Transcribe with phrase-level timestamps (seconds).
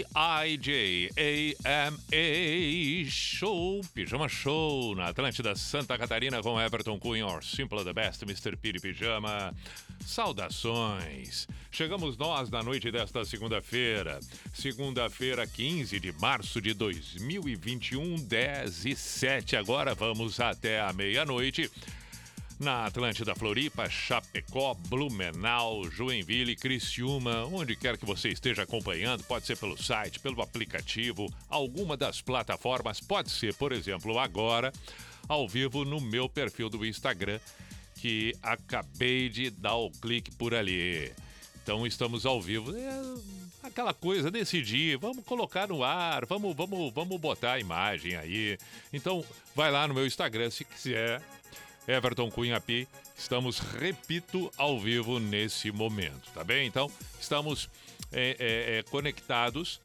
[0.00, 1.10] P-I-J-A-M-A
[3.10, 8.56] Show, Pijama Show, na Atlântida Santa Catarina com Everton Cunha, or Simple the Best, Mr.
[8.56, 9.54] Piri Pijama.
[10.00, 11.46] Saudações!
[11.70, 14.18] Chegamos nós na noite desta segunda-feira,
[14.54, 19.56] segunda-feira, 15 de março de 2021, 10 e 7.
[19.56, 21.70] Agora vamos até a meia-noite
[22.60, 29.56] na Atlântida Floripa, Chapecó, Blumenau, Joinville, Criciúma, onde quer que você esteja acompanhando, pode ser
[29.56, 34.70] pelo site, pelo aplicativo, alguma das plataformas, pode ser, por exemplo, agora,
[35.26, 37.40] ao vivo no meu perfil do Instagram,
[37.94, 41.10] que acabei de dar o clique por ali.
[41.62, 42.76] Então estamos ao vivo.
[42.76, 48.58] É aquela coisa, decidir, vamos colocar no ar, vamos, vamos, vamos botar a imagem aí.
[48.92, 49.24] Então,
[49.54, 51.22] vai lá no meu Instagram se quiser
[51.90, 52.86] Everton Cunha Pi.
[53.16, 56.66] Estamos, repito, ao vivo nesse momento, tá bem?
[56.66, 57.68] Então, estamos
[58.12, 59.80] é, é, é, conectados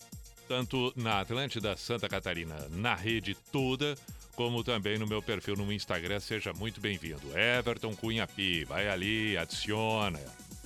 [0.48, 3.98] tanto na Atlântida Santa Catarina, na rede toda,
[4.36, 6.20] como também no meu perfil no Instagram.
[6.20, 7.38] Seja muito bem-vindo.
[7.38, 8.64] Everton Cunha Pi.
[8.64, 10.20] Vai ali, adiciona.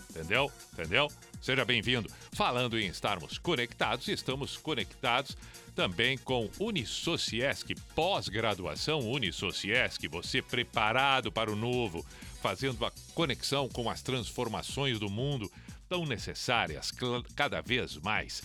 [0.10, 0.52] Entendeu?
[0.74, 1.10] Entendeu?
[1.42, 2.10] Seja bem-vindo.
[2.34, 5.38] Falando em estarmos conectados, estamos conectados
[5.76, 12.06] também com Unisociesc, pós-graduação Unisociesc, você preparado para o novo,
[12.42, 15.50] fazendo a conexão com as transformações do mundo
[15.88, 16.92] tão necessárias
[17.36, 18.44] cada vez mais.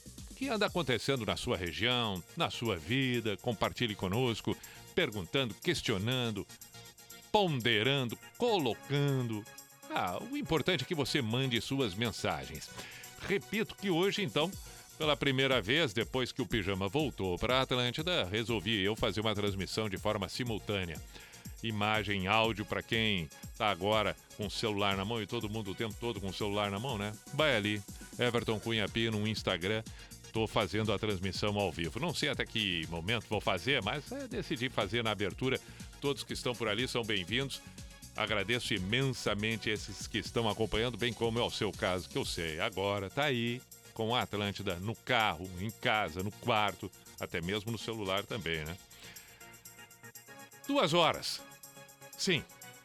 [0.41, 4.57] que anda acontecendo na sua região, na sua vida, compartilhe conosco,
[4.95, 6.47] perguntando, questionando,
[7.31, 9.45] ponderando, colocando.
[9.87, 12.71] Ah, o importante é que você mande suas mensagens.
[13.29, 14.49] Repito que hoje, então,
[14.97, 19.35] pela primeira vez, depois que o pijama voltou para a Atlântida, resolvi eu fazer uma
[19.35, 20.99] transmissão de forma simultânea.
[21.61, 25.75] Imagem, áudio para quem está agora com o celular na mão e todo mundo o
[25.75, 27.13] tempo todo com o celular na mão, né?
[27.35, 27.79] Vai ali,
[28.17, 29.83] Everton Cunha P no Instagram.
[30.31, 31.99] Estou fazendo a transmissão ao vivo.
[31.99, 35.59] Não sei até que momento vou fazer, mas é, decidi fazer na abertura
[35.99, 37.61] Todos que estão por ali são bem-vindos.
[38.15, 42.61] Agradeço imensamente esses que estão acompanhando, bem como é o seu caso, que eu sei.
[42.61, 43.61] Agora tá aí
[43.93, 46.89] com a Atlântida no carro, em casa, no quarto,
[47.19, 48.77] até mesmo no celular também, né?
[50.65, 51.41] Duas horas.
[52.17, 52.41] Sim,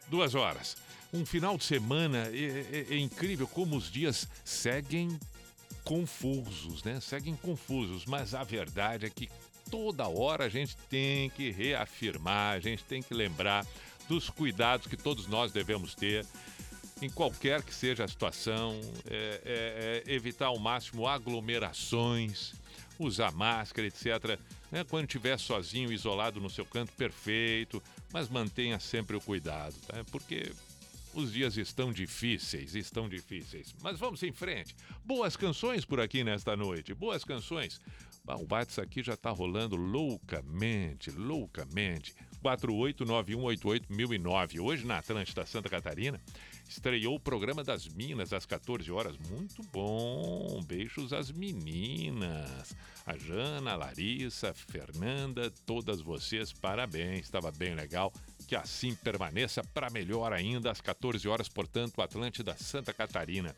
[0.08, 0.76] duas horas.
[1.12, 5.16] Um final de semana é, é, é incrível como os dias seguem
[5.86, 6.98] confusos, né?
[7.00, 9.30] Seguem confusos, mas a verdade é que
[9.70, 13.64] toda hora a gente tem que reafirmar, a gente tem que lembrar
[14.08, 16.26] dos cuidados que todos nós devemos ter
[17.00, 22.54] em qualquer que seja a situação, é, é, é evitar ao máximo aglomerações,
[22.98, 24.41] usar máscara, etc.
[24.72, 24.82] Né?
[24.82, 27.80] Quando estiver sozinho, isolado no seu canto, perfeito,
[28.12, 30.03] mas mantenha sempre o cuidado, tá?
[30.10, 30.50] porque
[31.16, 33.74] os dias estão difíceis, estão difíceis.
[33.83, 34.77] Mas vamos em frente.
[35.03, 37.80] Boas canções por aqui nesta noite, boas canções.
[38.27, 42.15] O WhatsApp aqui já está rolando loucamente, loucamente.
[42.42, 44.60] 489188009.
[44.60, 46.21] Hoje na Atlântida Santa Catarina
[46.68, 49.16] estreou o programa das Minas às 14 horas.
[49.30, 50.60] Muito bom.
[50.66, 52.74] Beijos às meninas.
[53.07, 57.27] A Jana, a Larissa, a Fernanda, todas vocês, parabéns.
[57.27, 58.12] Estava bem legal.
[58.47, 63.54] Que assim permaneça para melhor ainda às 14 horas, portanto, Atlântida Santa Catarina.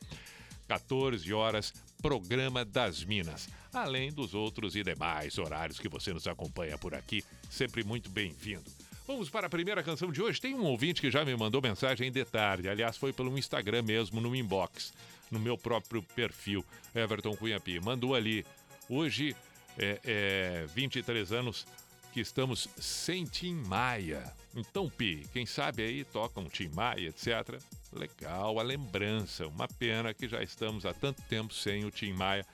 [0.66, 3.48] 14 horas, programa das Minas.
[3.72, 8.70] Além dos outros e demais horários que você nos acompanha por aqui, sempre muito bem-vindo.
[9.06, 10.40] Vamos para a primeira canção de hoje.
[10.40, 12.68] Tem um ouvinte que já me mandou mensagem de tarde.
[12.68, 14.92] Aliás, foi pelo Instagram mesmo, no inbox,
[15.30, 16.62] no meu próprio perfil,
[16.94, 17.80] Everton Cunha Pi.
[17.80, 18.44] Mandou ali
[18.88, 19.36] Hoje,
[19.76, 21.66] é, é 23 anos
[22.12, 24.32] que estamos sem Tim Maia.
[24.58, 27.60] Então, Pi, quem sabe aí toca um Tim Maia, etc.
[27.92, 29.46] Legal, a lembrança.
[29.46, 32.44] Uma pena que já estamos há tanto tempo sem o Tim Maia.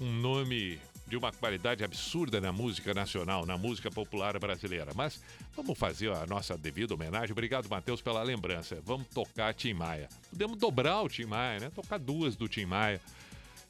[0.00, 4.92] Um nome de uma qualidade absurda na música nacional, na música popular brasileira.
[4.94, 5.20] Mas
[5.56, 7.32] vamos fazer a nossa devida homenagem.
[7.32, 8.80] Obrigado, Matheus, pela lembrança.
[8.84, 10.08] Vamos tocar Tim Maia.
[10.30, 11.70] Podemos dobrar o Tim Maia, né?
[11.70, 13.00] Tocar duas do Tim Maia.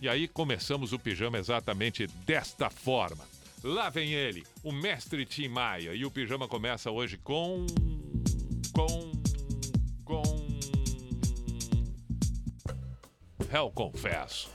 [0.01, 3.25] E aí começamos o pijama exatamente desta forma.
[3.63, 5.93] Lá vem ele, o mestre Tim Maia.
[5.95, 7.67] E o pijama começa hoje com.
[8.73, 9.13] com.
[10.05, 10.23] com.
[13.51, 14.51] Réu Confesso.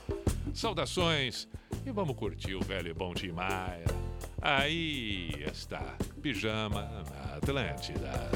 [0.54, 1.48] Saudações
[1.84, 3.84] e vamos curtir o velho e bom Tim Maia.
[4.40, 8.30] Aí está, pijama na Atlântida.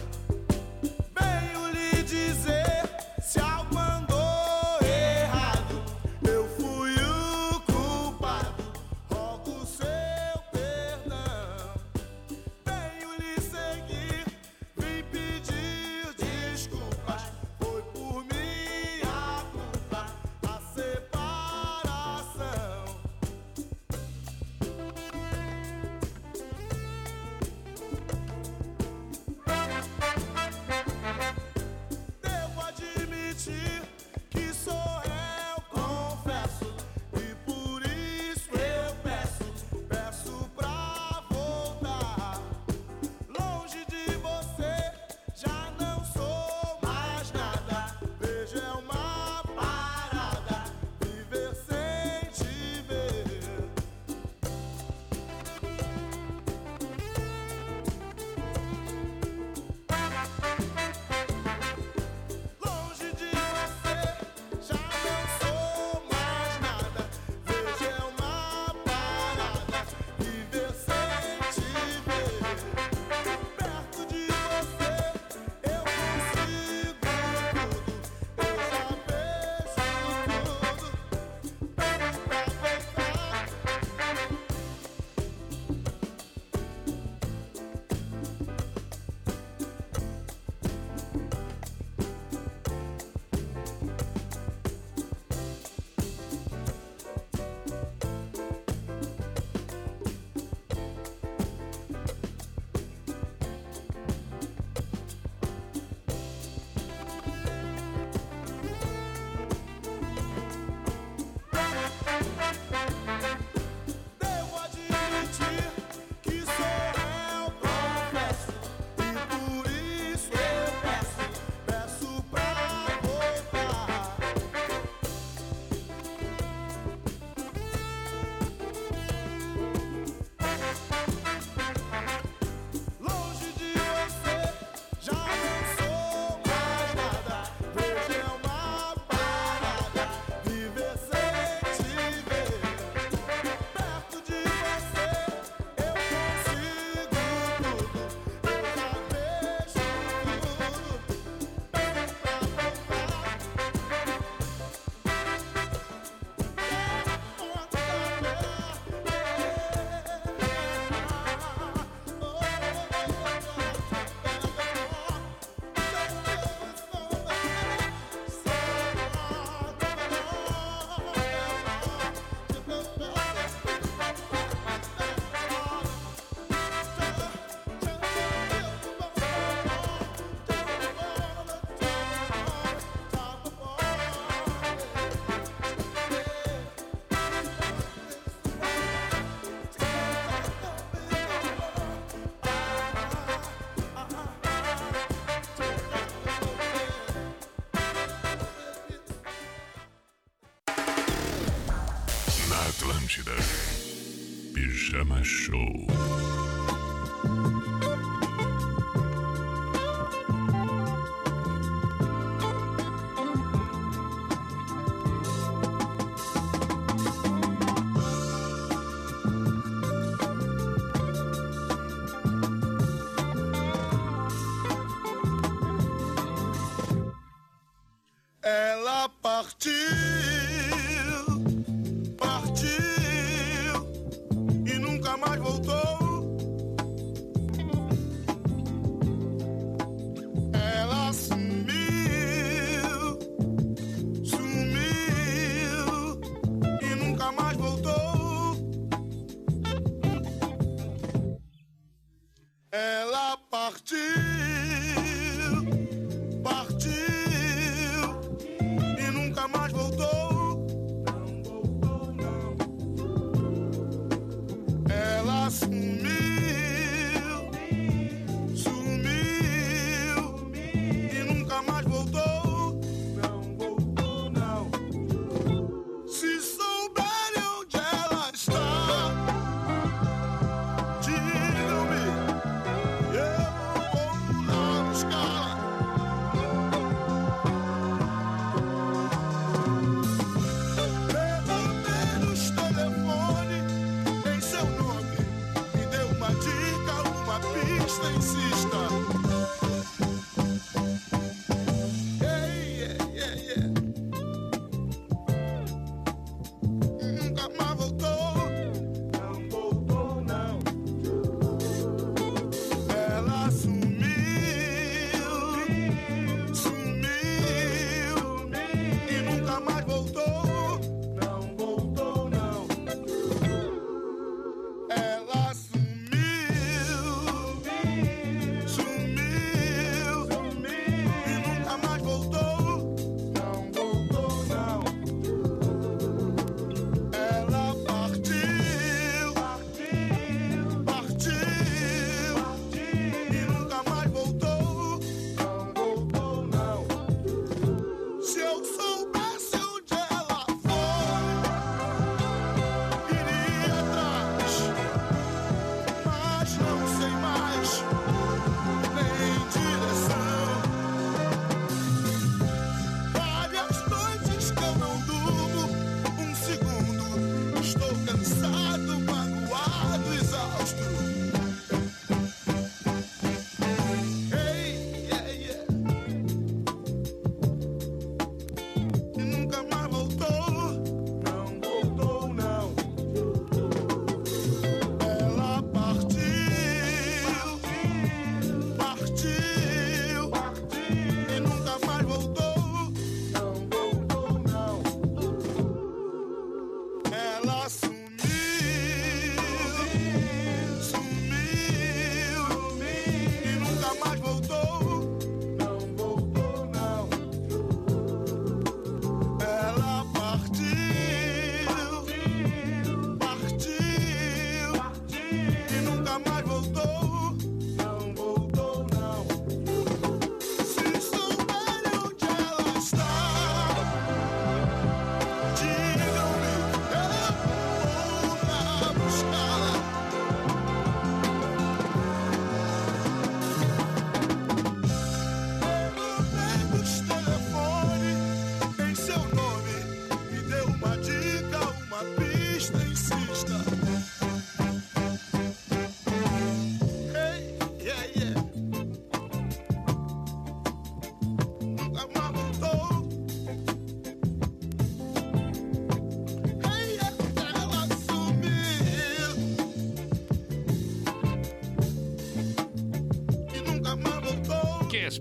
[1.73, 2.89] Lhe dizer
[3.21, 4.08] se algo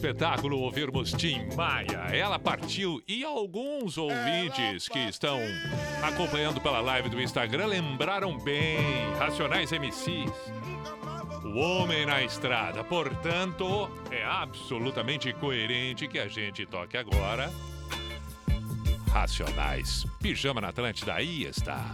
[0.08, 2.08] espetáculo ouvirmos Tim Maia.
[2.16, 5.38] Ela partiu e alguns ouvintes que estão
[6.02, 8.78] acompanhando pela live do Instagram lembraram bem.
[9.20, 10.32] Racionais MCs.
[11.44, 12.86] O Homem na Estrada.
[12.86, 17.52] Portanto, é absolutamente coerente que a gente toque agora.
[19.12, 20.06] Racionais.
[20.22, 21.92] Pijama na Atlântida, aí está.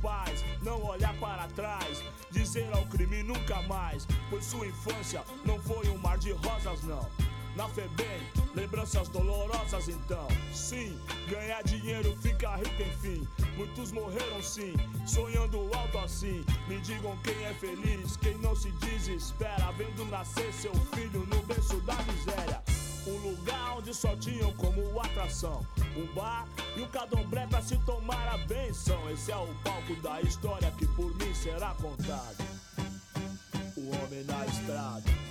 [0.00, 5.88] Paz, não olhar para trás, dizer ao crime nunca mais, pois sua infância não foi
[5.88, 7.08] um mar de rosas, não.
[7.56, 8.22] Na FEBEM,
[8.54, 10.28] lembranças dolorosas então.
[10.52, 13.26] Sim, ganhar dinheiro fica rico enfim.
[13.56, 16.44] Muitos morreram sim, sonhando alto assim.
[16.68, 21.80] Me digam quem é feliz, quem não se desespera, vendo nascer seu filho no berço
[21.80, 22.62] da miséria.
[23.06, 25.66] Um lugar onde só tinham como atração
[25.96, 29.10] um bar e um cadombré pra se tomar a benção.
[29.10, 32.44] Esse é o palco da história que por mim será contado.
[33.76, 35.29] O homem na estrada.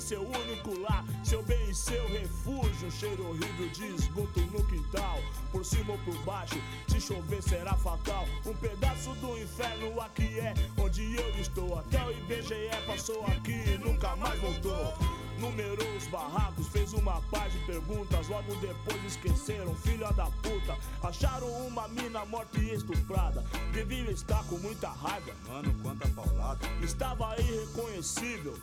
[0.00, 2.88] Seu único lar, seu bem e seu refúgio.
[2.88, 5.18] Um cheiro horrível de esgoto no quintal.
[5.52, 6.56] Por cima ou por baixo,
[6.88, 8.26] se chover será fatal.
[8.46, 11.78] Um pedaço do inferno aqui é onde eu estou.
[11.78, 15.29] Até o IBGE passou aqui e nunca mais voltou.
[15.40, 18.28] Numerou os barracos, fez uma paz de perguntas.
[18.28, 20.76] Logo depois esqueceram, filha da puta.
[21.02, 23.42] Acharam uma mina morta e estuprada.
[23.72, 25.32] Devia estar com muita raiva.
[25.48, 26.66] Mano, quanta paulada.
[26.82, 28.54] Estava irreconhecível.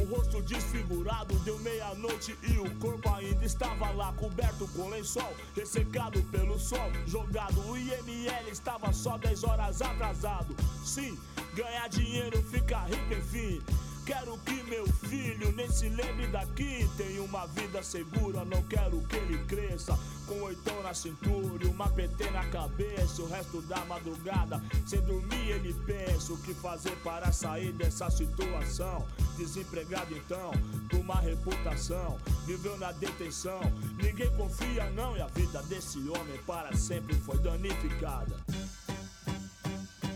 [0.00, 6.22] O rosto desfigurado deu meia-noite e o corpo ainda estava lá coberto com lençol, ressecado
[6.24, 7.60] pelo sol, jogado.
[7.68, 10.56] O IML estava só 10 horas atrasado.
[10.84, 11.18] Sim,
[11.54, 13.62] ganhar dinheiro fica rico, enfim.
[14.04, 16.88] Quero que meu filho nem se lembre daqui.
[16.96, 19.96] Tem uma vida segura, não quero que ele cresça.
[20.26, 23.22] Com oitão na cintura e uma PT na cabeça.
[23.22, 29.06] O resto da madrugada, sem dormir, ele pensa o que fazer para sair dessa situação.
[29.36, 30.50] Desempregado então,
[30.90, 32.18] com uma reputação.
[32.44, 33.60] Viveu na detenção,
[34.02, 35.16] ninguém confia não.
[35.16, 38.36] E a vida desse homem para sempre foi danificada.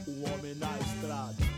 [0.09, 1.56] O homem na estrada.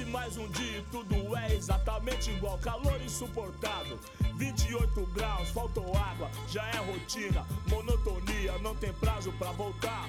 [0.00, 2.56] Mais um dia e tudo é exatamente igual.
[2.58, 3.98] Calor insuportável,
[4.36, 7.46] 28 graus, faltou água, já é rotina.
[7.68, 10.08] Monotonia, não tem prazo pra voltar.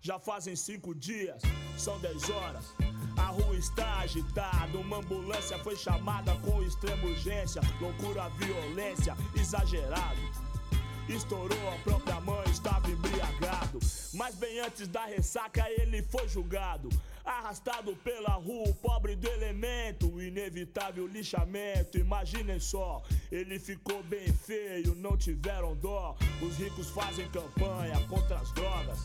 [0.00, 1.40] Já fazem cinco dias,
[1.78, 2.74] são 10 horas.
[3.16, 7.62] A rua está agitada, uma ambulância foi chamada com extrema urgência.
[7.80, 10.20] Loucura, violência, exagerado.
[11.08, 13.78] Estourou a própria mãe, estava embriagado.
[14.14, 16.88] Mas bem antes da ressaca ele foi julgado.
[17.24, 21.96] Arrastado pela rua, o pobre do elemento, o inevitável lixamento.
[21.96, 26.16] Imaginem só, ele ficou bem feio, não tiveram dó.
[26.40, 28.98] Os ricos fazem campanha contra as drogas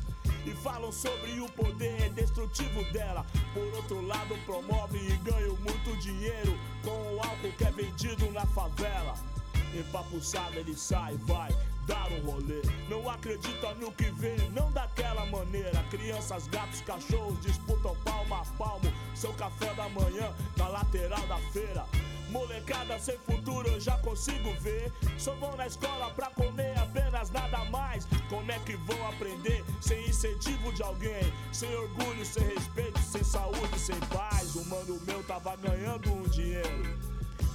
[0.45, 3.25] e falam sobre o poder destrutivo dela.
[3.53, 8.45] Por outro lado, promovem e ganham muito dinheiro com o álcool que é vendido na
[8.47, 9.36] favela.
[9.73, 11.51] Empapuçado ele sai, vai
[11.87, 12.61] dar um rolê.
[12.89, 15.83] Não acredita no que vê, não daquela maneira.
[15.89, 18.93] Crianças, gatos, cachorros disputam palmo a palmo.
[19.15, 21.85] Seu café da manhã na lateral da feira.
[22.29, 24.91] Molecada sem futuro eu já consigo ver.
[25.17, 28.05] Só vão na escola pra comer apenas nada mais.
[28.29, 31.33] Como é que vão aprender sem incentivo de alguém?
[31.53, 34.55] Sem orgulho, sem respeito, sem saúde, sem paz.
[34.55, 37.06] O mano meu tava ganhando um dinheiro.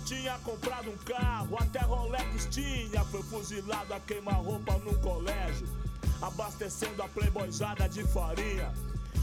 [0.05, 3.05] Tinha comprado um carro, até Rolex tinha.
[3.05, 5.67] Foi fuzilado a queima-roupa num colégio.
[6.21, 8.73] abastecendo a playboyzada de farinha.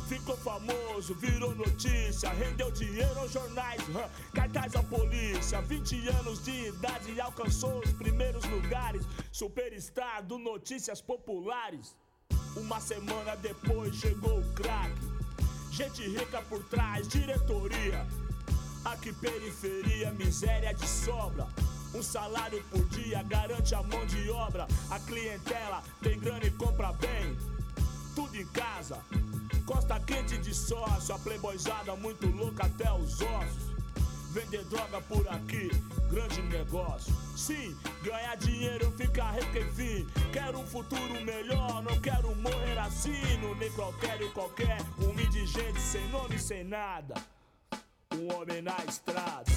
[0.09, 5.61] Ficou famoso, virou notícia, rendeu dinheiro aos jornais, hum, cartaz à polícia.
[5.61, 9.05] 20 anos de idade e alcançou os primeiros lugares.
[9.31, 11.95] Superstar do Notícias Populares.
[12.55, 14.99] Uma semana depois chegou o craque.
[15.71, 18.05] Gente rica por trás, diretoria.
[18.85, 21.47] Aqui periferia, miséria de sobra.
[21.93, 24.67] Um salário por dia garante a mão de obra.
[24.89, 27.37] A clientela tem grana e compra bem.
[28.15, 28.97] Tudo em casa.
[29.65, 33.69] Costa quente de sócio, a playboyzada muito louca até os ossos.
[34.31, 35.69] Vender droga por aqui,
[36.09, 37.13] grande negócio.
[37.35, 40.07] Sim, ganhar dinheiro, ficar rico enfim.
[40.31, 43.37] Quero um futuro melhor, não quero morrer assim.
[43.41, 47.15] No necrotério qualquer, um indigente sem nome, sem nada.
[48.27, 49.51] Homem na estrada.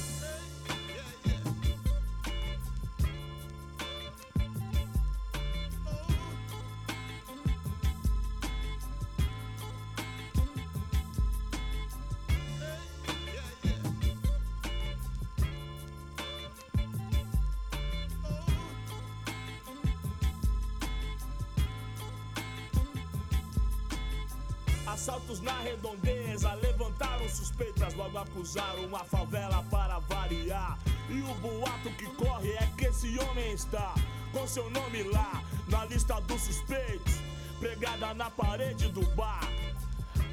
[25.03, 30.79] Assaltos na redondeza levantaram suspeitas, logo acusaram a favela para variar.
[31.11, 33.97] E o boato que corre é que esse homem está
[34.31, 37.15] com seu nome lá na lista dos suspeitos,
[37.59, 39.43] pregada na parede do bar.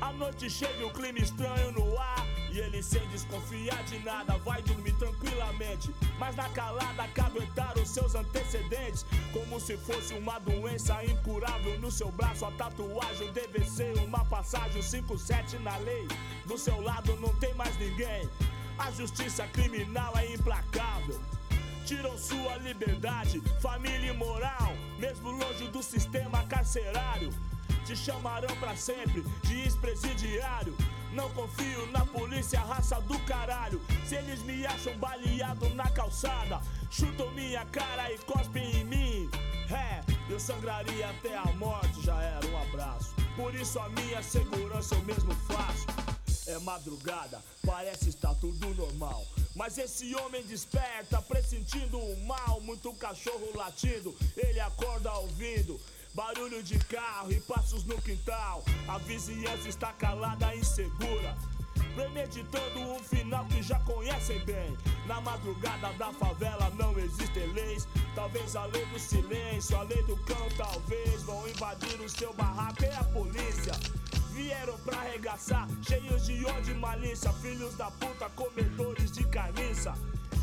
[0.01, 2.25] A noite chega e o clima estranho no ar.
[2.51, 5.93] E ele sem desconfiar de nada vai dormir tranquilamente.
[6.17, 9.05] Mas na calada caguetaram seus antecedentes.
[9.33, 12.45] Como se fosse uma doença incurável no seu braço.
[12.45, 16.07] A tatuagem deve ser uma passagem 57 na lei.
[16.45, 18.29] Do seu lado não tem mais ninguém.
[18.77, 21.19] A justiça criminal é implacável.
[21.85, 27.33] Tiram sua liberdade, família e moral, mesmo longe do sistema carcerário.
[27.89, 30.77] Te chamarão pra sempre de ex-presidiário.
[31.11, 33.81] Não confio na polícia, raça do caralho.
[34.05, 39.29] Se eles me acham baleado na calçada, chutam minha cara e cospem em mim.
[39.71, 43.15] É, eu sangraria até a morte, já era um abraço.
[43.35, 45.87] Por isso a minha segurança eu mesmo faço.
[46.45, 49.25] É madrugada, parece estar tudo normal.
[49.55, 52.61] Mas esse homem desperta, pressentindo o mal.
[52.61, 55.81] Muito cachorro latindo, ele acorda ouvindo.
[56.13, 58.63] Barulho de carro e passos no quintal.
[58.87, 61.37] A vizinhança está calada e insegura.
[61.93, 64.75] Premeditando um final que já conhecem bem.
[65.05, 67.87] Na madrugada da favela não existem leis.
[68.15, 72.83] Talvez a lei do silêncio, a lei do cão, talvez vão invadir o seu barraco
[72.83, 73.73] e a polícia.
[74.31, 77.31] Vieram pra arregaçar, cheios de ódio e malícia.
[77.33, 79.93] Filhos da puta, comedores de carniça.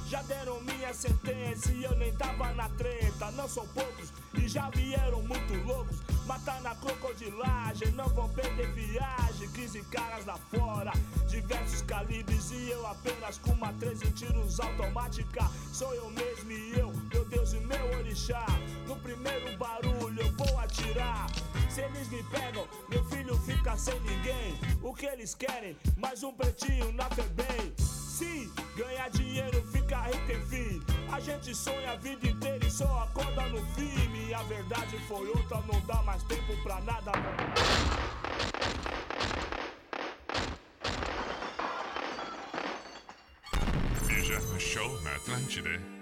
[0.09, 3.29] Já deram minha sentença e eu nem tava na treta.
[3.33, 5.97] Não são poucos e já vieram muito loucos.
[6.25, 9.51] Matar na crocodilagem, não vão perder viagem.
[9.51, 10.93] 15 caras lá fora,
[11.29, 15.51] diversos calibres e eu apenas com uma 13 tiros automática.
[15.73, 18.47] Sou eu mesmo e eu, meu Deus e meu orixá.
[18.87, 21.27] No primeiro barulho eu vou atirar.
[21.69, 24.57] Se eles me pegam, meu filho fica sem ninguém.
[24.83, 25.77] O que eles querem?
[25.97, 28.06] Mais um pretinho na FEBEM.
[28.17, 30.83] Sim, ganhar dinheiro, ficar rico, enfim.
[31.13, 33.93] A gente sonha a vida inteira e só acorda no fim.
[34.27, 37.13] E a verdade foi outra, não dá mais tempo pra nada.
[44.09, 45.96] Pijama Show na Atlântida.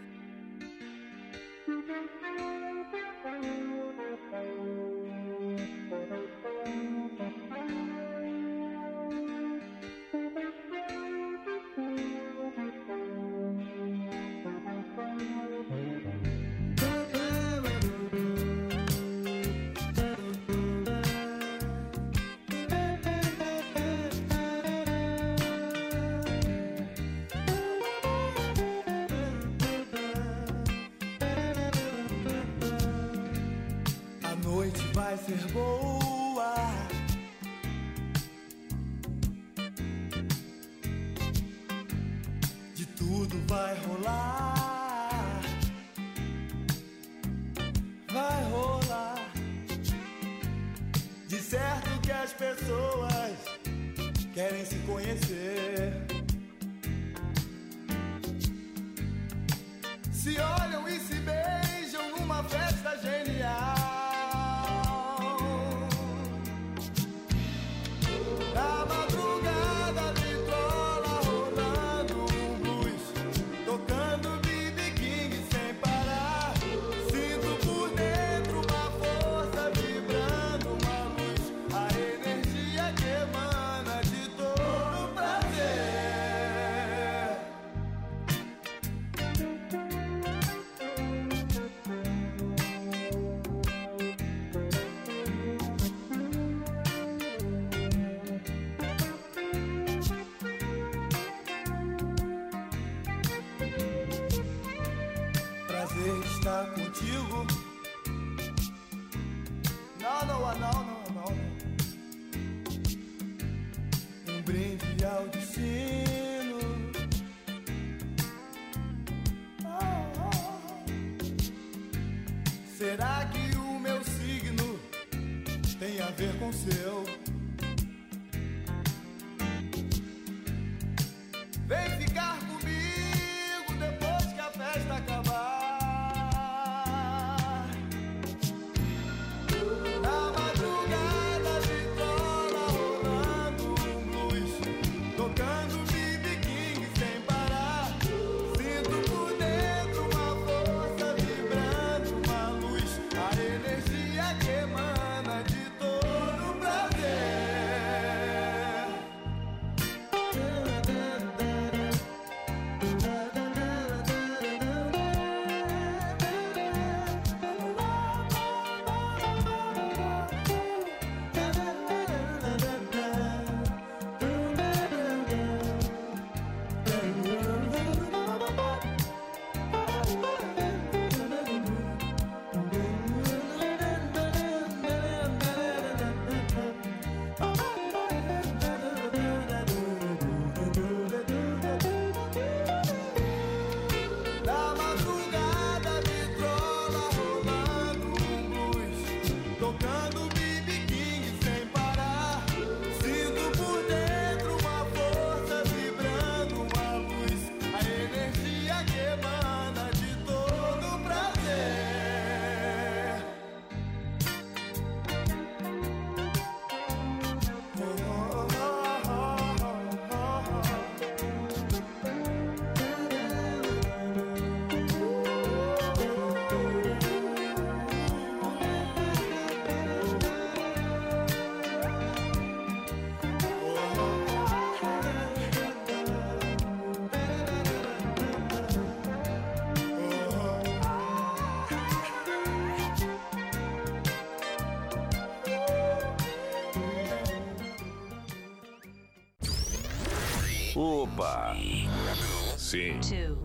[252.74, 253.38] Sim, two,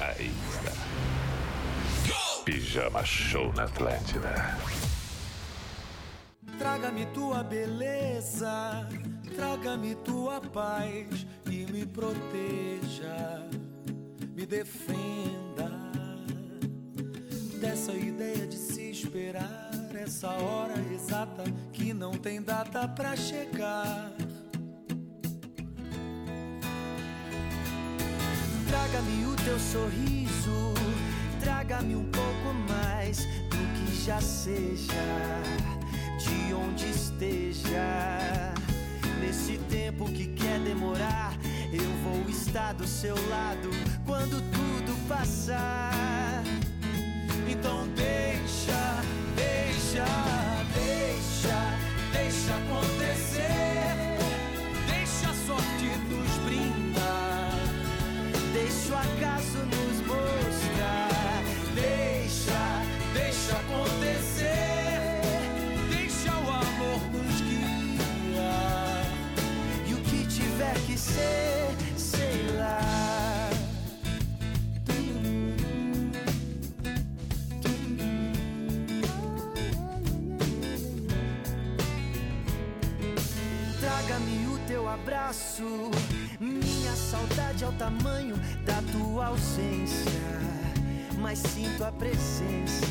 [0.00, 0.72] aí está.
[2.46, 4.56] Pijama Show na Atlântida.
[6.56, 8.88] Traga-me tua beleza,
[9.36, 13.46] traga-me tua paz e me proteja,
[14.34, 15.70] me defenda
[17.60, 23.81] dessa ideia de se esperar essa hora exata que não tem data pra chegar.
[29.52, 30.72] Teu sorriso,
[31.38, 34.94] traga-me um pouco mais do que já seja,
[36.16, 38.54] de onde esteja.
[39.20, 41.34] Nesse tempo que quer demorar,
[41.70, 43.68] eu vou estar do seu lado
[44.06, 46.31] quando tudo passar.
[87.62, 90.20] Saudade é o tamanho da tua ausência.
[91.18, 92.86] Mas sinto a presença.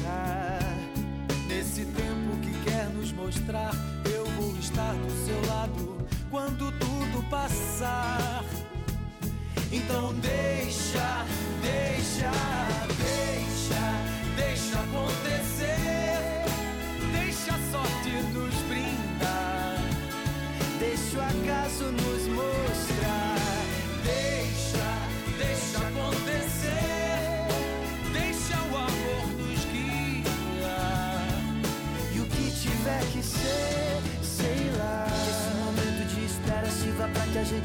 [1.47, 3.71] Nesse tempo que quer nos mostrar,
[4.13, 5.97] eu vou estar do seu lado
[6.29, 8.43] quando tudo passar.
[9.71, 10.50] Então deixa,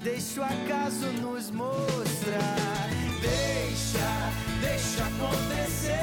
[0.00, 2.88] Deixa o acaso nos mostrar.
[3.20, 5.98] Deixa, deixa acontecer.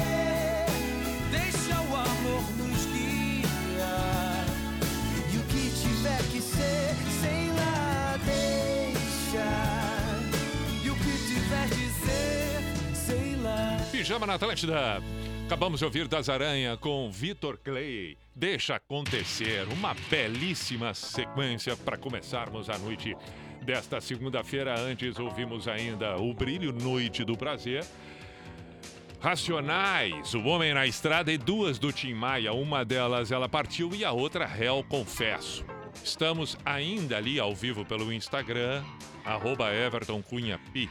[1.31, 4.45] Deixa o amor nos guiar.
[5.33, 9.47] E o que tiver que ser, sei lá, deixa.
[10.83, 13.77] E o que tiver de ser, sei lá.
[13.91, 15.01] Pijama na Atlântida.
[15.45, 18.17] Acabamos de ouvir Das Aranha com Vitor Clay.
[18.35, 19.65] Deixa acontecer.
[19.71, 23.15] Uma belíssima sequência para começarmos a noite
[23.65, 24.79] desta segunda-feira.
[24.79, 27.83] Antes ouvimos ainda O Brilho Noite do Prazer.
[29.19, 32.53] Racionais, O Homem na Estrada e duas do Tim Maia.
[32.53, 35.65] Uma delas ela partiu e a outra Réu Confesso.
[36.03, 38.83] Estamos ainda ali ao vivo pelo Instagram,
[39.25, 40.87] arroba Everton Cunha Pi.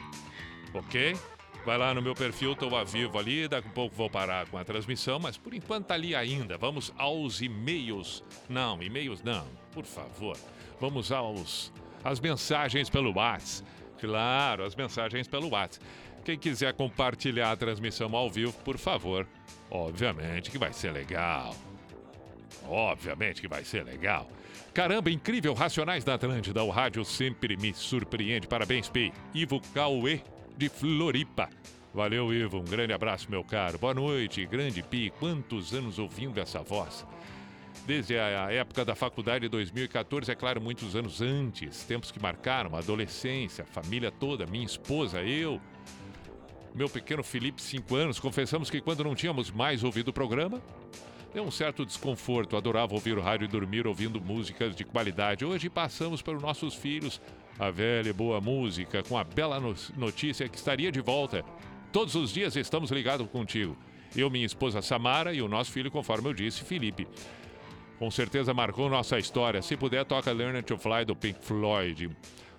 [0.74, 1.16] Ok?
[1.64, 4.58] Vai lá no meu perfil, estou ao vivo ali, daqui a pouco vou parar com
[4.58, 6.58] a transmissão, mas por enquanto tá ali ainda.
[6.58, 8.24] Vamos aos e-mails.
[8.48, 10.36] Não, e-mails não, por favor.
[10.80, 11.72] Vamos aos
[12.04, 13.68] as mensagens pelo WhatsApp.
[13.98, 15.84] Claro, as mensagens pelo WhatsApp.
[16.24, 19.26] Quem quiser compartilhar a transmissão ao vivo, por favor.
[19.70, 21.54] Obviamente que vai ser legal.
[22.68, 24.28] Obviamente que vai ser legal.
[24.72, 26.62] Caramba, incrível, Racionais da Atlântida.
[26.62, 28.46] O rádio sempre me surpreende.
[28.46, 29.12] Parabéns, Pi.
[29.32, 30.20] Ivo Cauê
[30.56, 31.48] de Floripa.
[31.92, 32.58] Valeu, Ivo.
[32.58, 33.78] Um grande abraço, meu caro.
[33.78, 35.12] Boa noite, grande Pi.
[35.20, 37.06] Quantos anos ouvindo essa voz?
[37.86, 42.74] Desde a época da faculdade de 2014, é claro, muitos anos antes, tempos que marcaram
[42.74, 45.60] a adolescência, a família toda, minha esposa, eu,
[46.74, 50.62] meu pequeno Felipe, 5 anos, confessamos que quando não tínhamos mais ouvido o programa,
[51.34, 52.56] deu um certo desconforto.
[52.56, 55.44] Adorava ouvir o rádio e dormir ouvindo músicas de qualidade.
[55.44, 57.20] Hoje passamos pelos nossos filhos
[57.58, 59.60] a velha e boa música com a bela
[59.96, 61.44] notícia que estaria de volta.
[61.92, 63.76] Todos os dias estamos ligados contigo.
[64.16, 67.06] Eu, minha esposa Samara e o nosso filho, conforme eu disse, Felipe.
[68.04, 69.62] Com certeza marcou nossa história.
[69.62, 72.10] Se puder, toca Learn to Fly do Pink Floyd.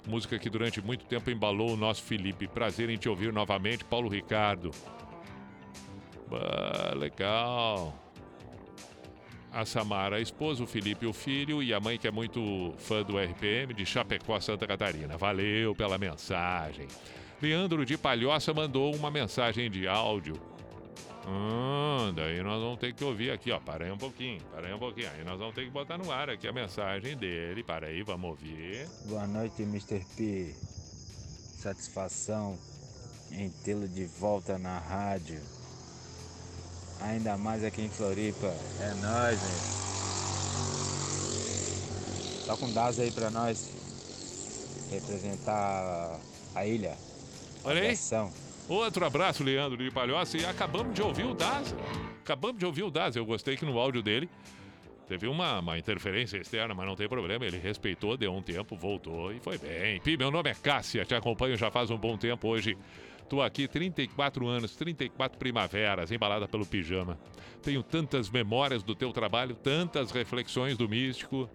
[0.08, 2.48] Música que durante muito tempo embalou o nosso Felipe.
[2.48, 4.72] Prazer em te ouvir novamente, Paulo Ricardo.
[6.28, 7.94] Bah, legal
[9.52, 13.04] a Samara, a esposa, o Felipe, o filho e a mãe que é muito fã
[13.04, 15.16] do RPM de Chapecó, Santa Catarina.
[15.16, 16.88] Valeu pela mensagem.
[17.40, 20.55] Leandro de Palhoça mandou uma mensagem de áudio.
[21.28, 23.60] Hum, daí nós vamos ter que ouvir aqui, ó.
[23.60, 25.10] Para aí um pouquinho, para aí um pouquinho.
[25.10, 27.64] Aí nós vamos ter que botar no ar aqui a mensagem dele.
[27.64, 28.88] Para aí, vamos ouvir.
[29.06, 30.06] Boa noite, Mr.
[30.16, 30.54] P.
[31.62, 32.58] Satisfação
[33.32, 35.42] em tê-lo de volta na rádio.
[37.02, 38.54] Ainda mais aqui em Floripa.
[38.80, 39.76] É nóis, né?
[42.46, 43.72] Toca um Daza aí pra nós.
[44.92, 46.20] Representar
[46.54, 46.96] a ilha.
[47.64, 47.98] Olha aí.
[48.68, 50.38] Outro abraço, Leandro de Palhoça.
[50.38, 51.76] E acabamos de ouvir o Daza.
[52.24, 53.20] Acabamos de ouvir o Daza.
[53.20, 54.28] Eu gostei que no áudio dele
[55.08, 57.46] teve uma, uma interferência externa, mas não tem problema.
[57.46, 60.00] Ele respeitou, deu um tempo, voltou e foi bem.
[60.02, 62.76] Pi, meu nome é Cássia, te acompanho já faz um bom tempo hoje.
[63.30, 67.18] Tô aqui 34 anos, 34 primaveras, embalada pelo pijama.
[67.62, 71.50] Tenho tantas memórias do teu trabalho, tantas reflexões do místico.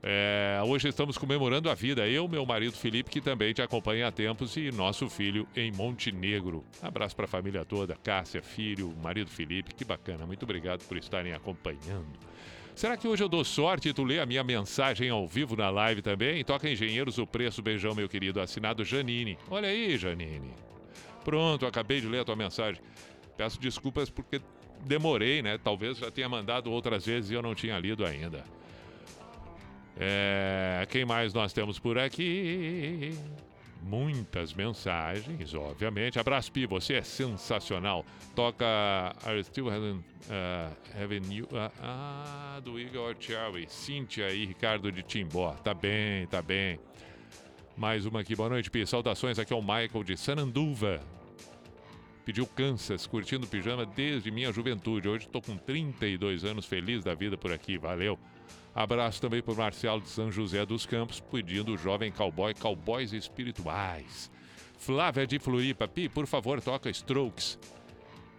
[0.00, 2.06] É, hoje estamos comemorando a vida.
[2.06, 6.64] Eu, meu marido Felipe, que também te acompanha há tempos, e nosso filho em Montenegro.
[6.80, 9.74] Abraço para a família toda, Cássia, filho, marido Felipe.
[9.74, 10.24] Que bacana.
[10.24, 12.06] Muito obrigado por estarem acompanhando.
[12.76, 15.68] Será que hoje eu dou sorte e tu lê a minha mensagem ao vivo na
[15.68, 16.44] live também?
[16.44, 18.40] Toca Engenheiros o Preço, beijão, meu querido.
[18.40, 19.36] Assinado Janine.
[19.50, 20.54] Olha aí, Janine.
[21.24, 22.80] Pronto, acabei de ler a tua mensagem.
[23.36, 24.40] Peço desculpas porque
[24.86, 25.58] demorei, né?
[25.58, 28.44] Talvez já tenha mandado outras vezes e eu não tinha lido ainda.
[29.98, 33.12] É, quem mais nós temos por aqui?
[33.82, 36.18] muitas mensagens, obviamente.
[36.18, 38.04] Abraço, Pi, você é sensacional.
[38.34, 38.66] Toca
[39.26, 45.02] I Still Haven't, uh, having you, uh, ah, do Igor Cherry, Cíntia e Ricardo de
[45.02, 45.52] Timbó.
[45.64, 46.78] Tá bem, tá bem.
[47.76, 48.86] Mais uma aqui, boa noite, Pi.
[48.86, 51.00] Saudações, aqui é o Michael de Sananduva.
[52.24, 55.08] Pediu Kansas, curtindo pijama desde minha juventude.
[55.08, 58.18] Hoje estou com 32 anos, feliz da vida por aqui, valeu.
[58.78, 63.12] Abraço também para o Marcial de São José dos Campos, pedindo o jovem cowboy, cowboys
[63.12, 64.30] espirituais.
[64.78, 67.58] Flávia de Floripa, Pi, por favor, toca Strokes.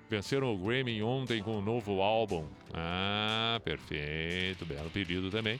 [0.10, 2.48] Venceram o Grammy ontem com um novo álbum.
[2.74, 5.60] Ah, perfeito, belo pedido também.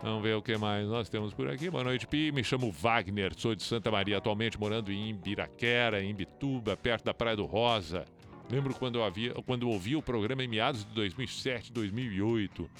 [0.00, 1.68] Vamos ver o que mais nós temos por aqui.
[1.68, 2.30] Boa noite, Pi.
[2.30, 7.12] Me chamo Wagner, sou de Santa Maria, atualmente morando em Imbiraquera, em Bituba, perto da
[7.12, 8.04] Praia do Rosa.
[8.48, 12.70] Lembro quando eu, havia, quando ouvi o programa em meados de 2007, 2008.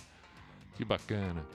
[0.80, 1.46] Que bacana.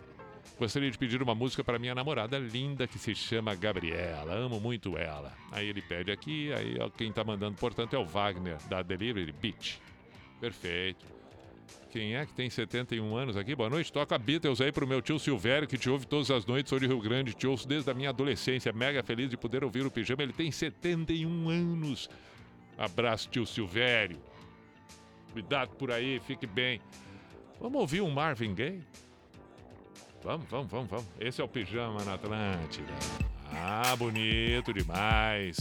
[0.59, 4.31] Gostaria de pedir uma música para minha namorada linda que se chama Gabriela.
[4.35, 5.33] Amo muito ela.
[5.51, 9.81] Aí ele pede aqui, aí quem está mandando, portanto, é o Wagner da Delivery Beach.
[10.39, 11.04] Perfeito.
[11.89, 13.56] Quem é que tem 71 anos aqui?
[13.56, 13.91] Boa noite.
[13.91, 16.85] Toca Beatles aí pro meu tio Silvério, que te ouve todas as noites, sou de
[16.85, 18.71] Rio Grande, te ouço desde a minha adolescência.
[18.71, 20.21] Mega feliz de poder ouvir o pijama.
[20.21, 22.08] Ele tem 71 anos.
[22.77, 24.21] Abraço, tio Silvério.
[25.33, 26.79] Cuidado por aí, fique bem.
[27.60, 28.83] Vamos ouvir um Marvin Gaye?
[30.26, 31.06] Vamos, vamos, vamos, vamos.
[31.19, 32.92] Esse é o Pijama na Atlântida.
[33.54, 35.56] Ah, bonito demais.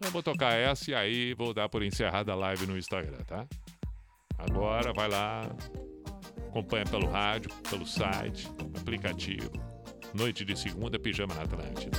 [0.00, 3.44] Eu vou tocar essa e aí vou dar por encerrada a live no Instagram, tá?
[4.38, 5.42] Agora vai lá,
[6.48, 8.48] acompanha pelo rádio, pelo site,
[8.80, 9.50] aplicativo.
[10.14, 11.98] Noite de segunda, Pijama na Atlântida.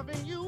[0.00, 0.39] loving you.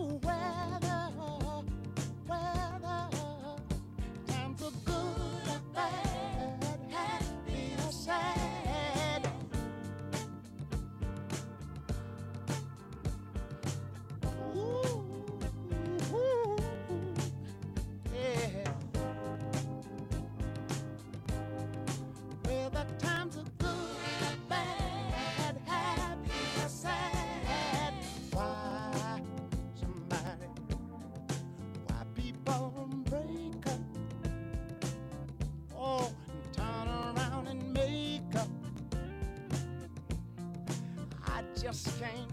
[41.73, 42.32] Just can't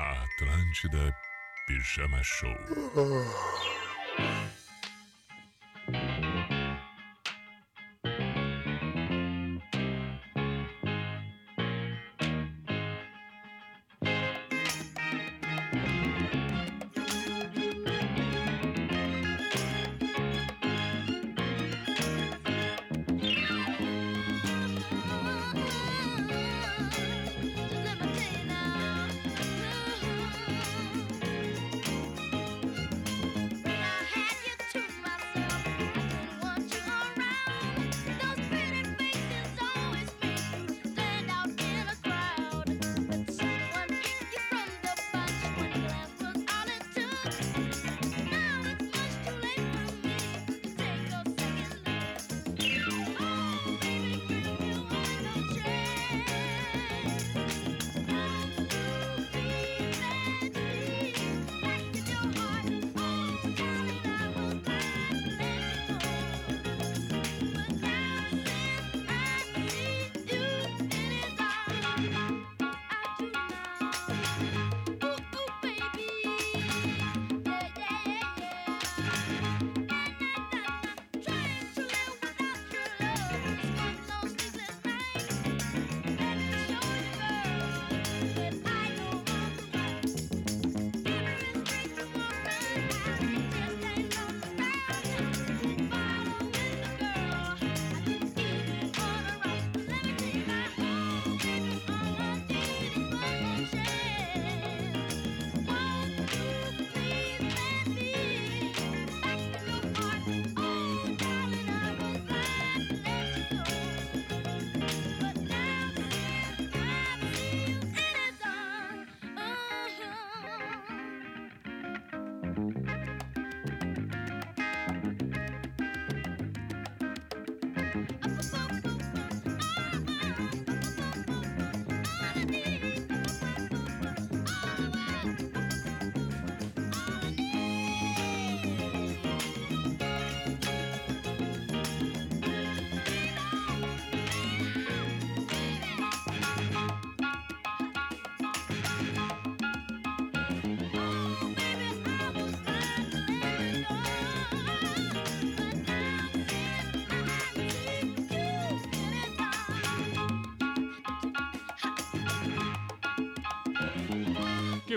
[0.00, 1.14] Atlântida
[1.66, 3.79] Pijama Show.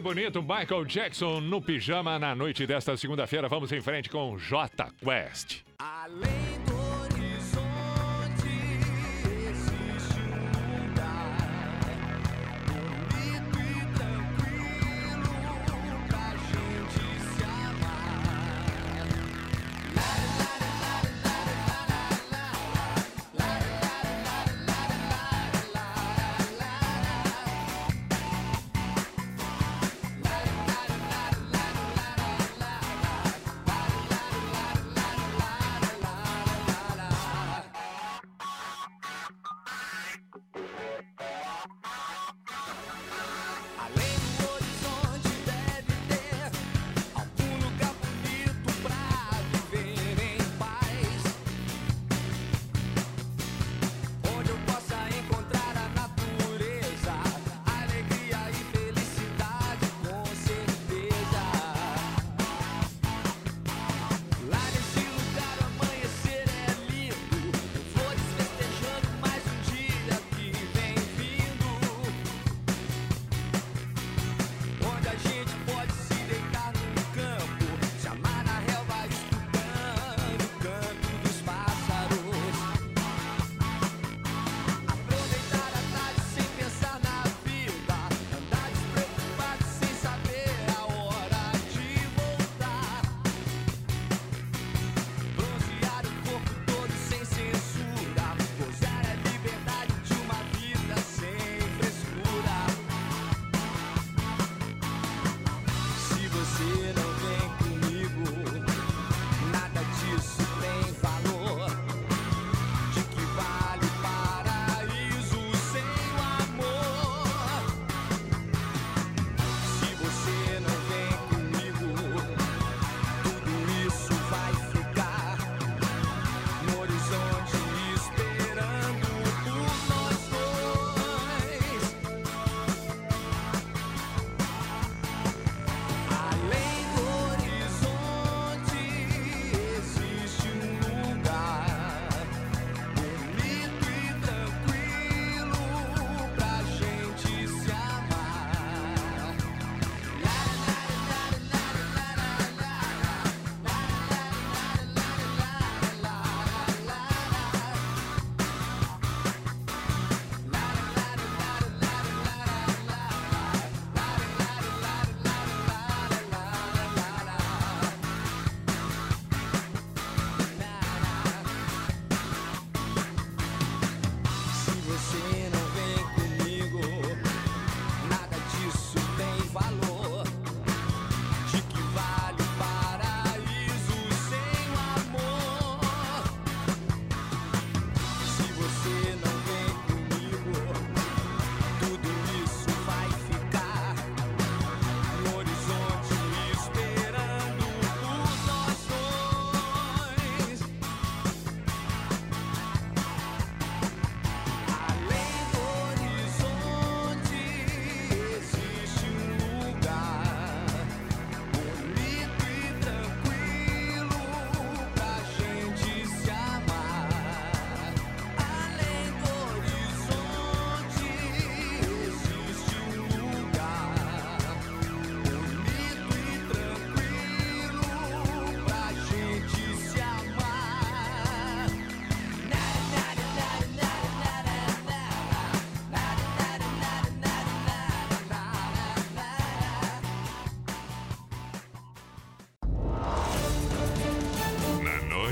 [0.04, 3.47] bonito, Michael Jackson no pijama na noite desta segunda-feira.
[3.47, 5.62] Vamos em frente com J Quest.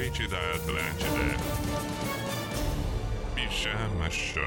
[0.02, 1.38] noite da Atlântida.
[3.36, 4.42] Pijama Show.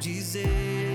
[0.00, 0.89] Dizer.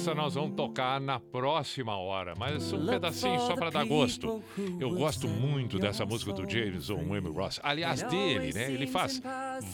[0.00, 4.42] Essa nós vamos tocar na próxima hora, mas um pedacinho só para dar gosto.
[4.80, 7.60] Eu gosto muito dessa música do James ou Amy Ross.
[7.62, 8.72] Aliás, dele, né?
[8.72, 9.20] Ele faz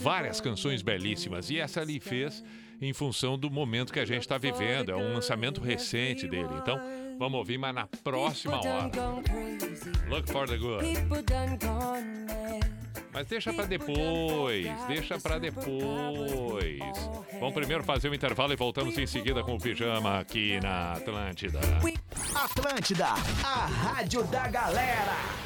[0.01, 2.43] várias canções belíssimas e essa ele fez
[2.81, 4.91] em função do momento que a gente está vivendo.
[4.91, 6.51] É um lançamento recente dele.
[6.61, 6.77] Então,
[7.21, 8.91] vamos ouvir, mas na próxima hora.
[10.11, 10.85] Look for the good.
[13.17, 16.79] Mas deixa pra depois, deixa pra depois.
[17.41, 21.59] Vamos primeiro fazer o intervalo e voltamos em seguida com o pijama aqui na Atlântida.
[22.35, 23.07] Atlântida,
[23.43, 25.46] a rádio da galera.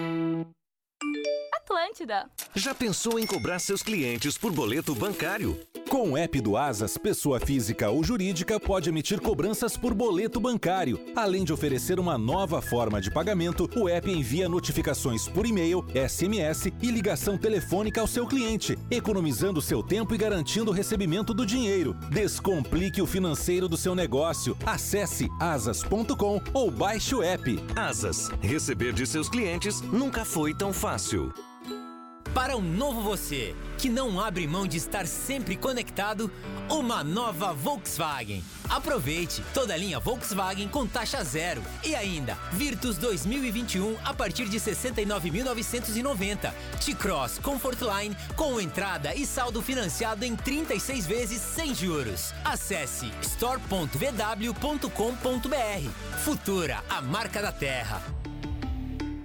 [1.71, 2.29] Atlântida.
[2.53, 5.57] Já pensou em cobrar seus clientes por boleto bancário?
[5.89, 10.99] Com o app do Asas, pessoa física ou jurídica pode emitir cobranças por boleto bancário.
[11.15, 16.71] Além de oferecer uma nova forma de pagamento, o app envia notificações por e-mail, SMS
[16.81, 21.93] e ligação telefônica ao seu cliente, economizando seu tempo e garantindo o recebimento do dinheiro.
[22.09, 24.57] Descomplique o financeiro do seu negócio.
[24.65, 27.59] Acesse asas.com ou baixe o app.
[27.75, 28.29] Asas.
[28.41, 31.33] Receber de seus clientes nunca foi tão fácil.
[32.33, 36.31] Para um novo você, que não abre mão de estar sempre conectado,
[36.69, 38.41] uma nova Volkswagen.
[38.69, 41.61] Aproveite toda a linha Volkswagen com taxa zero.
[41.83, 46.53] E ainda, Virtus 2021 a partir de 69.990.
[46.85, 52.33] T-Cross Comfortline com entrada e saldo financiado em 36 vezes sem juros.
[52.45, 54.89] Acesse store.vw.com.br.
[56.23, 58.01] Futura, a marca da terra.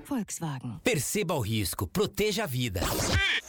[0.07, 0.79] Volkswagen.
[0.85, 2.81] Perceba o risco, proteja a vida.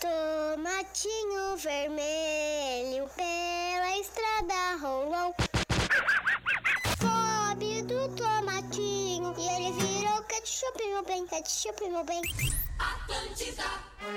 [0.02, 5.36] Tomatinho vermelho pela estrada rolou.
[7.00, 10.07] Pobre do tomatinho e ele virou
[10.38, 12.22] ketchup, meu bem, ketchup, meu bem.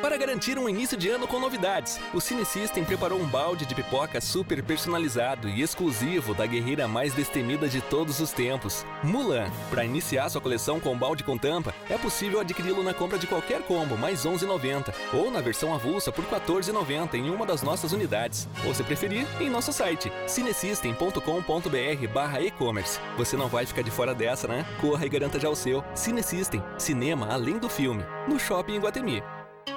[0.03, 3.75] Para garantir um início de ano com novidades, o Cine System preparou um balde de
[3.75, 9.51] pipoca super personalizado e exclusivo da guerreira mais destemida de todos os tempos, Mulan.
[9.71, 13.63] Para iniciar sua coleção com balde com tampa, é possível adquiri-lo na compra de qualquer
[13.63, 18.75] combo, mais 11,90, ou na versão avulsa por 14,90 em uma das nossas unidades, ou
[18.75, 23.01] se preferir, em nosso site cinesystem.com.br/e-commerce.
[23.17, 24.67] Você não vai ficar de fora dessa, né?
[24.81, 25.83] Corra e garanta já o seu.
[25.95, 29.23] Cine System, cinema além do filme, no Shopping Iguatemi.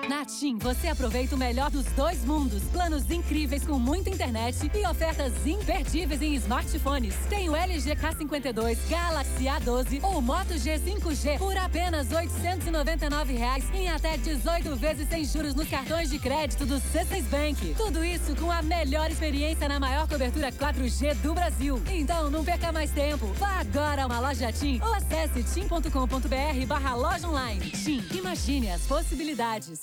[0.08, 2.64] Na TIM, você aproveita o melhor dos dois mundos.
[2.72, 7.16] Planos incríveis com muita internet e ofertas imperdíveis em smartphones.
[7.30, 14.18] Tem o LG K52, Galaxy A12 ou Moto G5G por apenas 899 reais em até
[14.18, 17.76] 18 vezes sem juros nos cartões de crédito do C6 Bank.
[17.76, 21.82] Tudo isso com a melhor experiência na maior cobertura 4G do Brasil.
[21.90, 23.28] Então não perca mais tempo.
[23.34, 27.70] Vá agora a uma loja TIM ou acesse tim.com.br barra loja online.
[27.72, 29.83] TIM, imagine as possibilidades.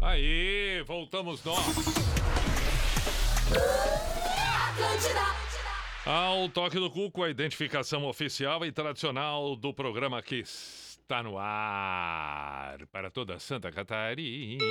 [0.00, 1.58] Aí, voltamos nós.
[6.06, 12.78] Ao toque do cuco, a identificação oficial e tradicional do programa que está no ar
[12.90, 14.64] para toda Santa Catarina.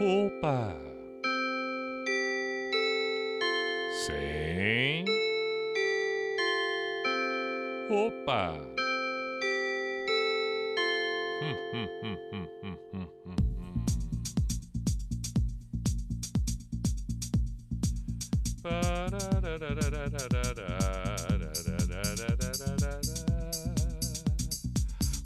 [0.00, 0.76] Opa!
[4.06, 5.04] Sim.
[7.90, 8.71] Opa!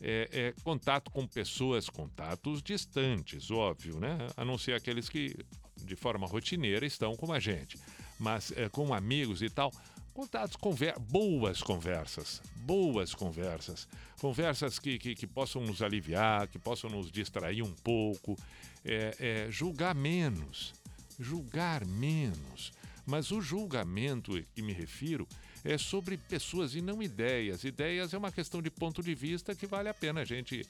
[0.00, 4.18] É, é, contato com pessoas, contatos distantes, óbvio, né?
[4.36, 5.36] A não ser aqueles que
[5.76, 7.78] de forma rotineira estão com a gente,
[8.18, 9.72] mas é, com amigos e tal,
[10.12, 13.88] contatos, conver boas conversas, boas conversas,
[14.20, 18.36] conversas que, que, que, possam nos aliviar, que possam nos distrair um pouco,
[18.84, 20.74] é, é, julgar menos,
[21.18, 22.72] julgar menos.
[23.04, 25.26] Mas o julgamento que me refiro
[25.64, 27.64] é sobre pessoas e não ideias.
[27.64, 30.64] Ideias é uma questão de ponto de vista que vale a pena a gente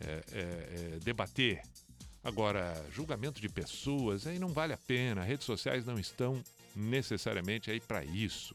[0.00, 0.40] é, é,
[0.96, 1.62] é debater.
[2.22, 5.22] Agora, julgamento de pessoas aí não vale a pena.
[5.22, 6.42] Redes sociais não estão
[6.74, 8.54] necessariamente aí para isso.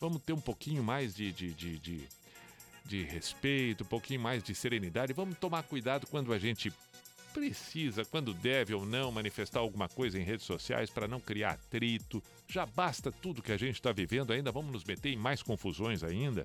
[0.00, 2.08] Vamos ter um pouquinho mais de, de, de, de,
[2.84, 5.12] de respeito, um pouquinho mais de serenidade.
[5.12, 6.72] Vamos tomar cuidado quando a gente
[7.32, 12.22] precisa, quando deve ou não, manifestar alguma coisa em redes sociais para não criar atrito.
[12.48, 16.02] Já basta tudo que a gente está vivendo, ainda vamos nos meter em mais confusões
[16.02, 16.44] ainda.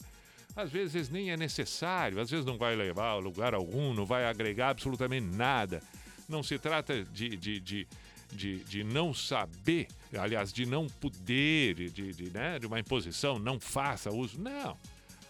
[0.56, 4.26] Às vezes nem é necessário, às vezes não vai levar a lugar algum, não vai
[4.26, 5.82] agregar absolutamente nada.
[6.30, 7.88] Não se trata de, de, de
[8.32, 13.60] de, de não saber, aliás, de não poder, de, de, né, de uma imposição, não
[13.60, 14.40] faça uso.
[14.40, 14.78] Não.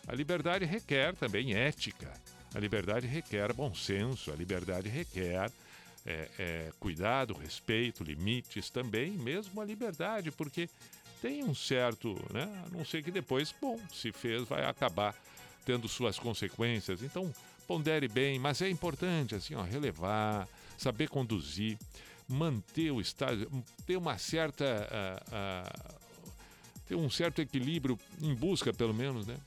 [0.07, 2.11] A liberdade requer também ética.
[2.53, 5.51] A liberdade requer bom senso, a liberdade requer
[6.05, 10.69] é, é, cuidado, respeito, limites também, mesmo a liberdade, porque
[11.21, 12.43] tem um certo, né?
[12.65, 15.15] A não ser que depois, bom, se fez, vai acabar
[15.65, 17.01] tendo suas consequências.
[17.01, 17.33] Então,
[17.67, 21.77] pondere bem, mas é importante, assim, ó, relevar, saber conduzir
[22.27, 23.49] manter o estádio,
[23.85, 24.65] ter uma certa.
[24.65, 26.05] Uh, uh,
[26.87, 29.37] ter um certo equilíbrio em busca, pelo menos, né?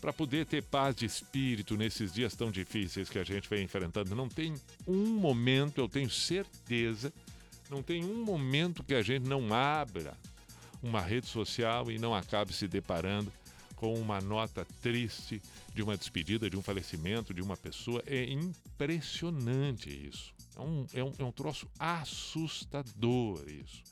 [0.00, 4.14] Para poder ter paz de espírito nesses dias tão difíceis que a gente vem enfrentando.
[4.14, 4.54] Não tem
[4.86, 7.12] um momento, eu tenho certeza,
[7.70, 10.16] não tem um momento que a gente não abra
[10.82, 13.32] uma rede social e não acabe se deparando
[13.74, 15.40] com uma nota triste
[15.74, 18.02] de uma despedida, de um falecimento de uma pessoa.
[18.06, 20.37] É impressionante isso.
[20.58, 23.84] É um, é um, é um troço assustador isso.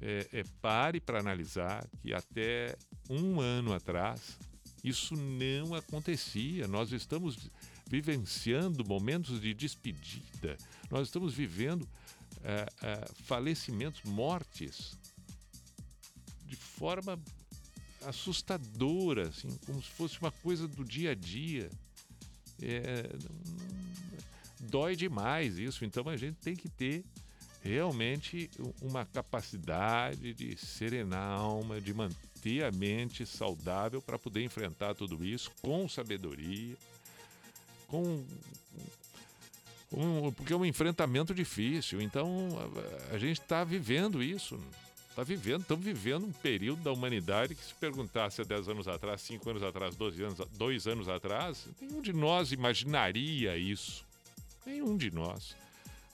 [0.00, 2.76] É, é pare para analisar que até
[3.08, 4.36] um ano atrás
[4.82, 6.66] isso não acontecia.
[6.66, 7.48] Nós estamos
[7.86, 10.58] vivenciando momentos de despedida,
[10.90, 11.88] nós estamos vivendo
[12.42, 14.98] é, é, falecimentos, mortes
[16.44, 17.18] de forma
[18.04, 21.70] assustadora, assim, como se fosse uma coisa do dia a dia.
[22.60, 23.08] É,
[24.64, 25.84] dói demais isso.
[25.84, 27.04] Então a gente tem que ter
[27.62, 28.50] realmente
[28.82, 35.24] uma capacidade de serenar a alma, de manter a mente saudável para poder enfrentar tudo
[35.24, 36.76] isso com sabedoria,
[37.88, 38.22] com,
[39.90, 42.02] com porque é um enfrentamento difícil.
[42.02, 42.48] Então
[43.10, 44.60] a, a gente está vivendo isso.
[45.08, 49.20] Está vivendo, estamos vivendo um período da humanidade que se perguntasse há 10 anos atrás,
[49.20, 54.04] 5 anos atrás, 12 anos, 2 anos atrás, nenhum de nós imaginaria isso.
[54.66, 55.56] Nenhum de nós.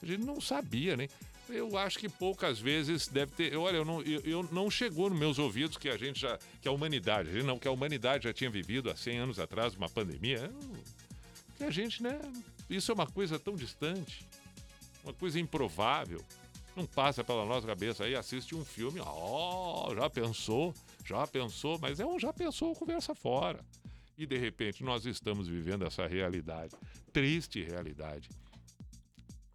[0.01, 1.07] A gente não sabia, né?
[1.49, 3.55] Eu acho que poucas vezes deve ter.
[3.57, 6.39] Olha, eu não, eu, eu não chegou nos meus ouvidos que a gente já.
[6.61, 9.75] que a humanidade, a não, que a humanidade já tinha vivido há 100 anos atrás
[9.75, 10.51] uma pandemia.
[11.57, 12.19] Que a gente, né?
[12.69, 14.25] Isso é uma coisa tão distante,
[15.03, 16.23] uma coisa improvável.
[16.73, 20.73] Não passa pela nossa cabeça aí, assiste um filme, ó, já pensou,
[21.05, 23.59] já pensou, mas é um já pensou, conversa fora.
[24.17, 26.73] E de repente nós estamos vivendo essa realidade,
[27.11, 28.29] triste realidade.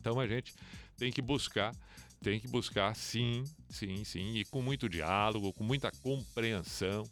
[0.06, 0.54] Então a gente
[0.96, 1.74] tem que buscar,
[2.22, 7.02] tem que buscar sim, sim, sim, e com muito diálogo, com muita compreensão,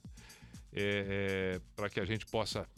[0.72, 2.68] é, é, para que a gente possa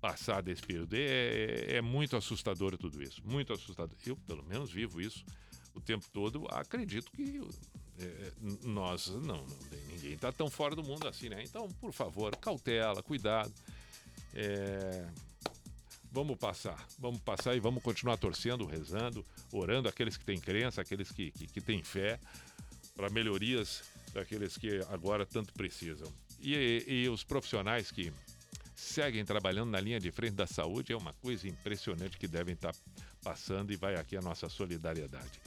[0.00, 0.94] passar desse período.
[0.94, 3.94] É, é, muito assustador tudo isso, muito assustador.
[4.06, 5.22] Eu, pelo menos, vivo isso
[5.74, 6.46] o tempo todo.
[6.48, 7.38] Acredito que
[7.98, 8.32] é,
[8.64, 9.46] nós, não, não
[9.90, 11.42] ninguém está tão fora do mundo assim, né?
[11.44, 13.52] Então, por favor, cautela, cuidado.
[14.32, 15.06] É,
[16.16, 19.22] vamos passar, vamos passar e vamos continuar torcendo, rezando,
[19.52, 22.18] orando aqueles que têm crença, aqueles que, que, que têm fé,
[22.96, 23.84] para melhorias
[24.14, 26.10] daqueles que agora tanto precisam.
[26.40, 26.54] E,
[26.88, 28.10] e, e os profissionais que
[28.74, 32.74] seguem trabalhando na linha de frente da saúde é uma coisa impressionante que devem estar
[33.22, 35.38] passando e vai aqui a nossa solidariedade.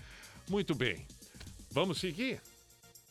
[0.48, 1.04] Muito bem,
[1.72, 2.40] vamos seguir?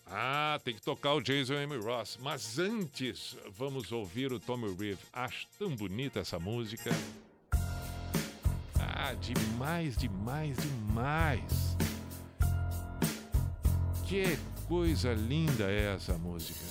[0.06, 1.76] Ah, tem que tocar o Jason M.
[1.78, 2.18] Ross.
[2.22, 5.02] Mas antes, vamos ouvir o Tommy Reeve.
[5.12, 6.92] Acho tão bonita essa música.
[8.88, 11.76] Ah, demais, demais, demais.
[14.04, 16.64] Que coisa linda é essa música.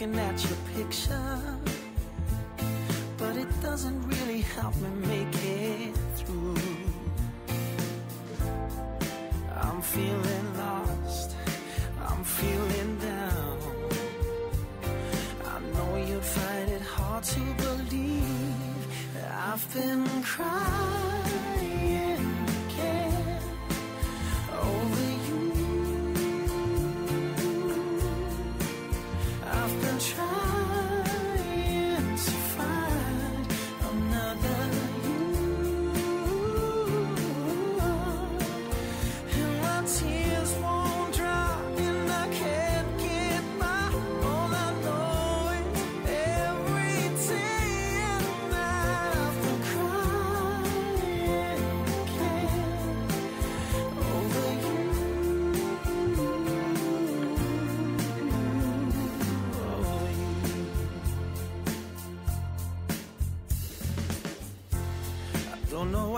[0.00, 1.58] looking at your picture,
[3.16, 5.17] but it doesn't really help me.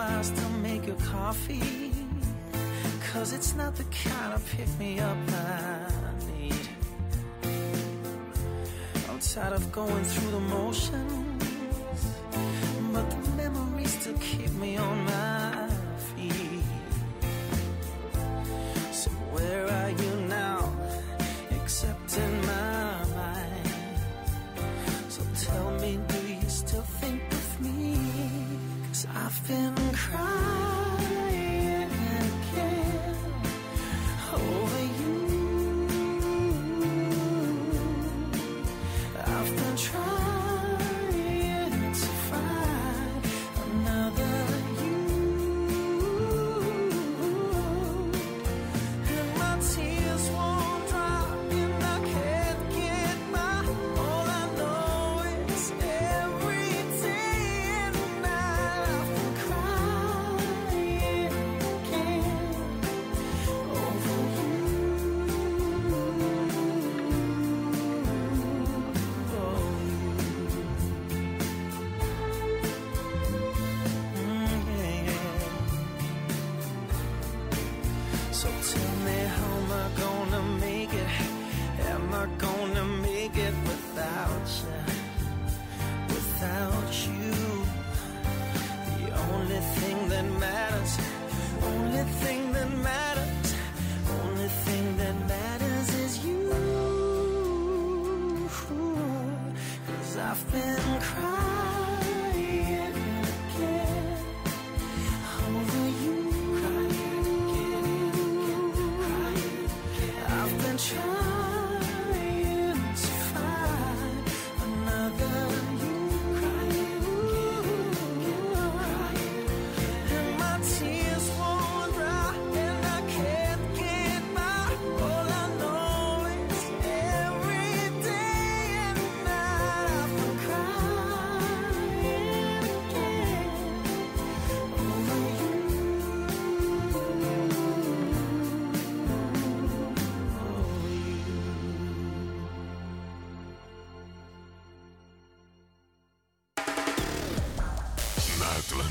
[0.00, 1.92] hours to make your coffee.
[3.12, 5.90] Cause it's not the kind of pick me up I
[6.32, 6.68] need.
[9.08, 11.09] I'm tired of going through the motions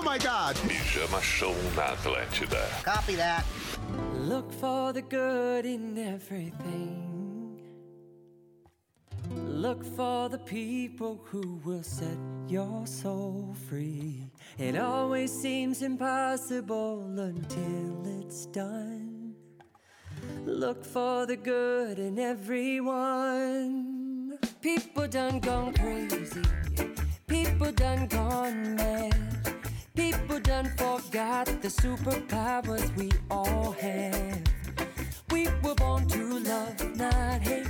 [0.00, 0.56] Oh my god!
[0.56, 2.64] Pijama Show na Atlântida.
[2.82, 3.44] Copy that.
[4.14, 7.60] Look for the good in everything.
[9.30, 12.16] Look for the people who will set
[12.48, 14.30] your soul free.
[14.56, 19.34] It always seems impossible until it's done.
[20.46, 23.58] Look for the good in everyone.
[24.62, 26.40] People done gone crazy.
[27.26, 29.49] People done gone mad.
[30.00, 34.42] People done forgot the superpowers we all have.
[35.30, 37.68] We were born to love, not hate.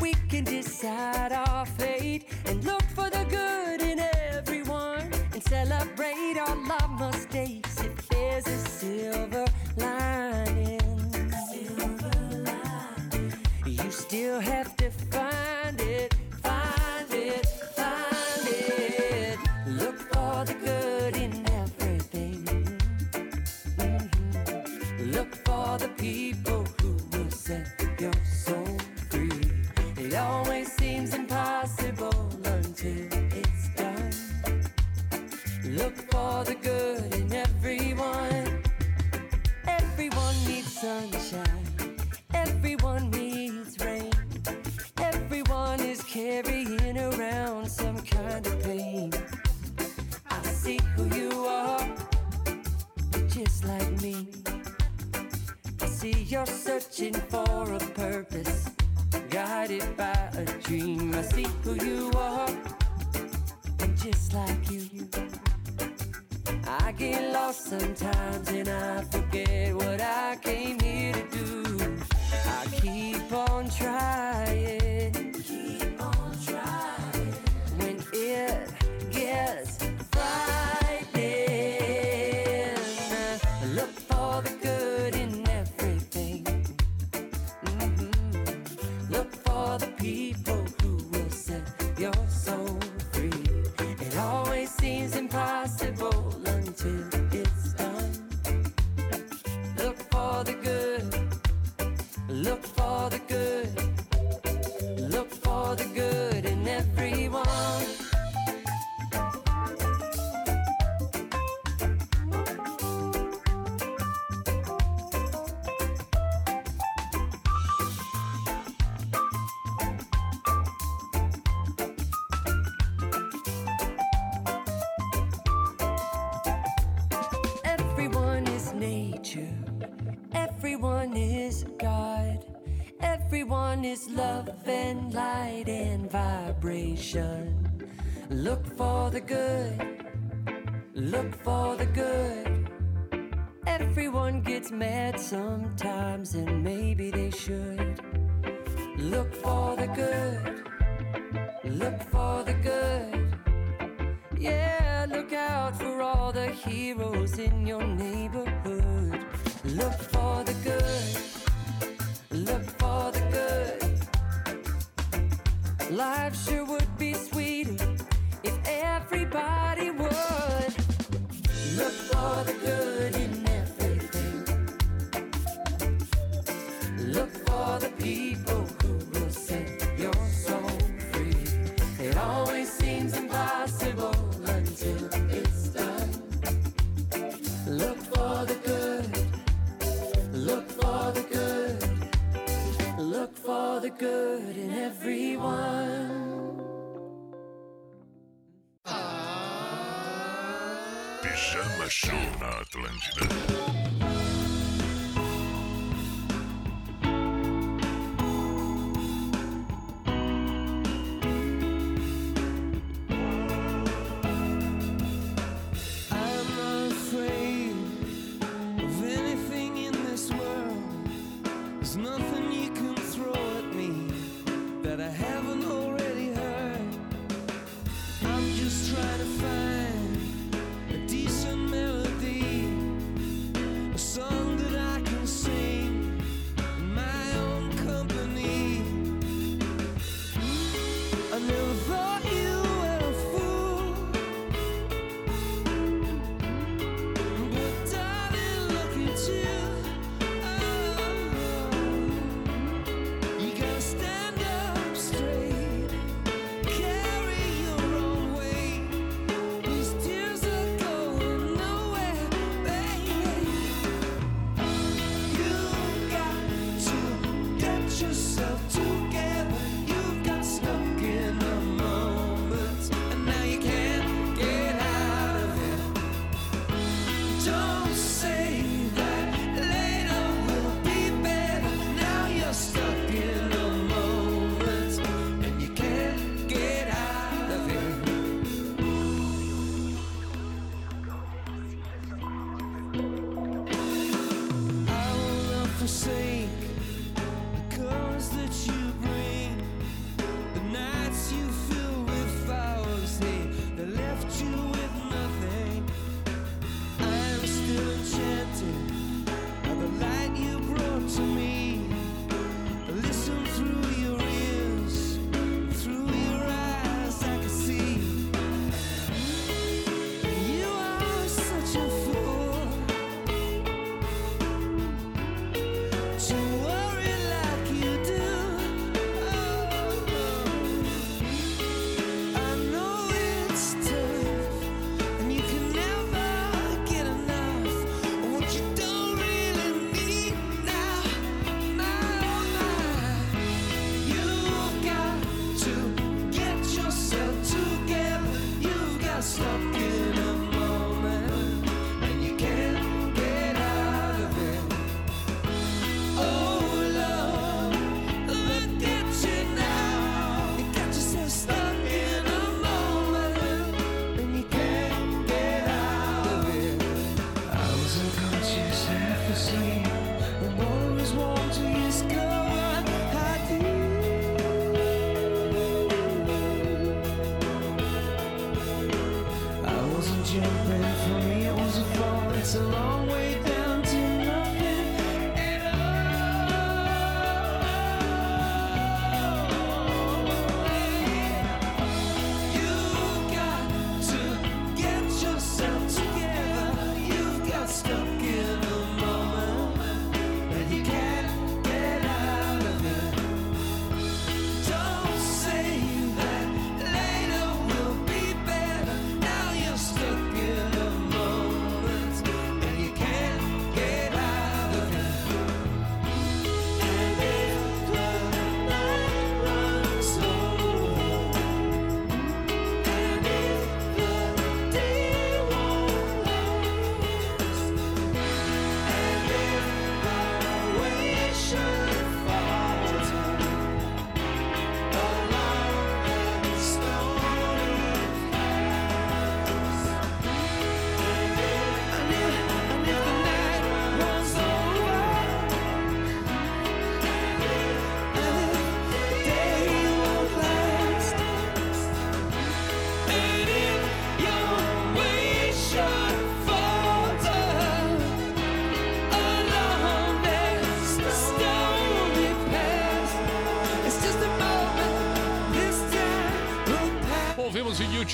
[0.00, 6.56] We can decide our fate and look for the good in everyone and celebrate our
[6.56, 9.44] mistakes if there's a silver
[9.76, 10.80] lining.
[13.66, 14.77] You still have
[40.80, 41.96] sunshine.
[42.34, 44.12] Everyone needs rain.
[44.98, 49.12] Everyone is carrying around some kind of pain.
[50.30, 51.84] I see who you are,
[53.26, 54.28] just like me.
[55.80, 58.70] I see you're searching for a purpose,
[59.30, 61.12] guided by a dream.
[61.12, 62.50] I see who you are,
[63.80, 65.08] and just like you.
[66.68, 71.98] I get lost sometimes and I forget what I came here to do.
[72.44, 74.77] I keep on trying.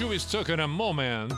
[0.05, 1.31] You Stuck in a Moment.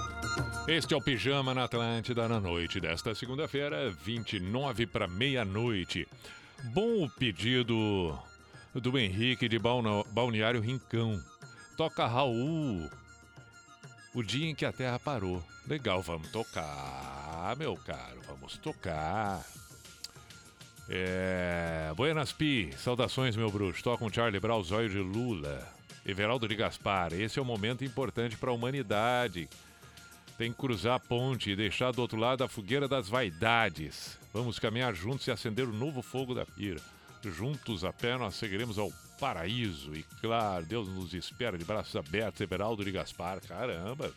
[0.66, 6.08] Este é o Pijama na Atlântida na noite desta segunda-feira, 29 para meia-noite.
[6.74, 8.18] Bom o pedido
[8.74, 11.22] do Henrique de Balneário Rincão.
[11.76, 12.90] Toca Raul.
[14.12, 15.40] O dia em que a Terra parou.
[15.68, 19.44] Legal, vamos tocar, meu caro, vamos tocar.
[20.88, 21.92] É.
[21.96, 23.84] Buenas Pi, saudações, meu bruxo.
[23.84, 25.75] Toca um Charlie Brown, Zóio de Lula.
[26.06, 29.48] Everaldo de Gaspar, esse é um momento importante para a humanidade.
[30.38, 34.16] Tem que cruzar a ponte e deixar do outro lado a fogueira das vaidades.
[34.32, 36.80] Vamos caminhar juntos e acender o novo fogo da pira.
[37.24, 39.96] Juntos a pé nós seguiremos ao paraíso.
[39.96, 42.40] E claro, Deus nos espera de braços abertos.
[42.40, 44.14] Everaldo de Gaspar, caramba.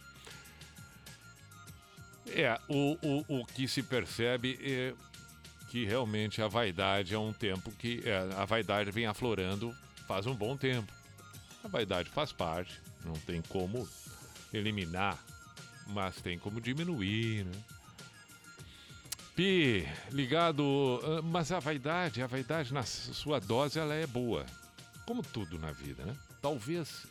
[2.28, 4.94] É, o, o, o que se percebe é
[5.72, 8.04] que realmente a vaidade é um tempo que.
[8.06, 9.76] é, a vaidade vem aflorando
[10.08, 10.99] faz um bom tempo.
[11.64, 13.88] A vaidade faz parte, não tem como
[14.54, 15.18] eliminar,
[15.88, 17.52] mas tem como diminuir, né?
[19.36, 21.00] Pi, ligado.
[21.04, 24.46] ah, Mas a vaidade, a vaidade na sua dose, ela é boa.
[25.06, 26.16] Como tudo na vida, né?
[26.42, 27.06] Talvez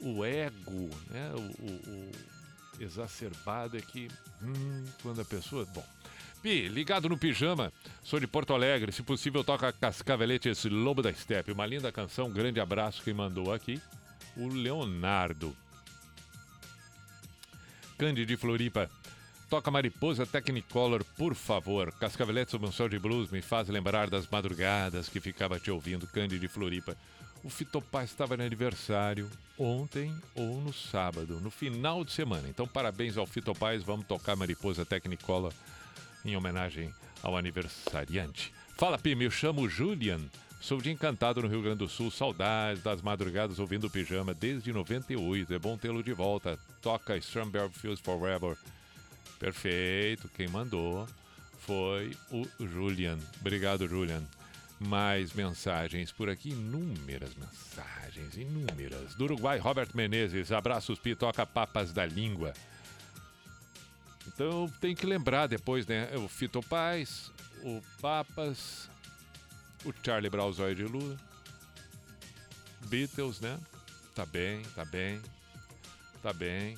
[0.00, 1.30] o ego, né?
[1.34, 2.10] O, o-
[2.78, 4.08] o exacerbado é que
[4.42, 5.64] hum, quando a pessoa.
[5.66, 5.84] Bom.
[6.44, 7.72] Pi, ligado no pijama,
[8.02, 8.92] sou de Porto Alegre.
[8.92, 11.50] Se possível, toca Cascavelete, esse Lobo da Steppe.
[11.50, 13.80] Uma linda canção, um grande abraço quem mandou aqui.
[14.36, 15.56] O Leonardo.
[17.96, 18.90] Candy de Floripa.
[19.48, 21.90] Toca Mariposa Technicolor, por favor.
[21.92, 26.06] Cascavelete sob um sol de blues me faz lembrar das madrugadas que ficava te ouvindo,
[26.06, 26.94] Candy de Floripa.
[27.42, 32.46] O Fitopá estava de aniversário ontem ou no sábado, no final de semana.
[32.50, 33.82] Então, parabéns ao Fitopaz.
[33.82, 35.50] Vamos tocar Mariposa Technicolor
[36.24, 36.92] em homenagem
[37.22, 38.52] ao aniversariante.
[38.76, 40.20] Fala, Pi, me chamo Julian.
[40.60, 42.10] Sou de Encantado, no Rio Grande do Sul.
[42.10, 45.52] Saudades das madrugadas ouvindo o pijama desde 98.
[45.52, 46.58] É bom tê-lo de volta.
[46.80, 48.56] Toca Strawberry Fields Forever.
[49.38, 50.28] Perfeito.
[50.28, 51.06] Quem mandou
[51.58, 53.18] foi o Julian.
[53.40, 54.22] Obrigado, Julian.
[54.80, 59.14] Mais mensagens por aqui, inúmeras mensagens, inúmeras.
[59.14, 62.52] Do Uruguai, Robert Menezes, abraços, Pi, toca papas da língua.
[64.26, 66.10] Então tem que lembrar depois, né?
[66.16, 67.30] O Fito Paz,
[67.62, 68.88] o Papas,
[69.84, 71.16] o Charlie Brown Zóio de Lula,
[72.86, 73.58] Beatles, né?
[74.14, 75.20] Tá bem, tá bem,
[76.22, 76.76] tá bem.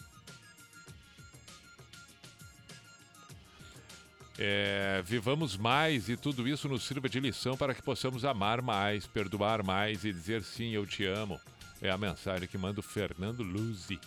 [4.38, 9.06] É, vivamos mais e tudo isso nos sirva de lição para que possamos amar mais,
[9.06, 11.40] perdoar mais e dizer sim, eu te amo.
[11.80, 13.98] É a mensagem que manda o Fernando Luzi.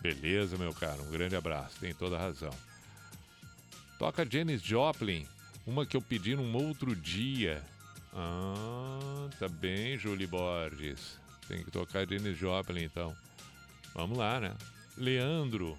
[0.00, 2.52] Beleza, meu caro, um grande abraço, tem toda razão.
[3.98, 5.26] Toca Janis Joplin,
[5.66, 7.62] uma que eu pedi num outro dia.
[8.14, 11.18] Ah, tá bem, Julie Borges.
[11.48, 13.14] Tem que tocar Janis Joplin então.
[13.94, 14.54] Vamos lá, né?
[14.96, 15.76] Leandro,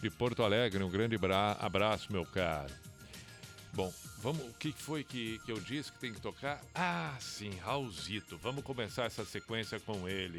[0.00, 2.72] de Porto Alegre, um grande bra- abraço, meu caro.
[3.72, 4.42] Bom, vamos.
[4.48, 6.60] O que foi que, que eu disse que tem que tocar?
[6.74, 8.36] Ah, sim, Raulzito.
[8.38, 10.38] Vamos começar essa sequência com ele.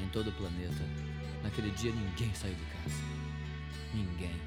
[0.00, 0.84] em todo o planeta.
[1.42, 3.02] Naquele dia ninguém saiu de casa.
[3.94, 4.40] Ninguém.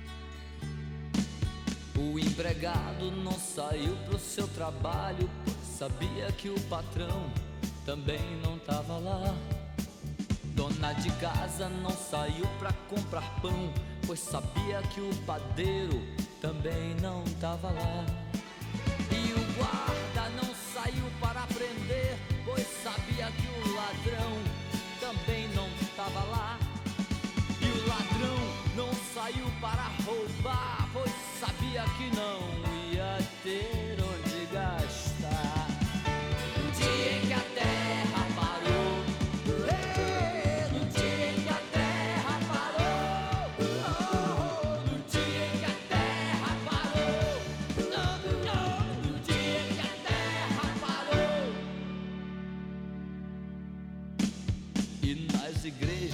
[1.97, 7.31] O empregado não saiu pro seu trabalho, pois sabia que o patrão
[7.85, 9.35] também não tava lá.
[10.55, 13.73] Dona de casa não saiu pra comprar pão,
[14.05, 16.01] pois sabia que o padeiro
[16.41, 18.05] também não tava lá.
[19.11, 21.34] E o guarda não saiu para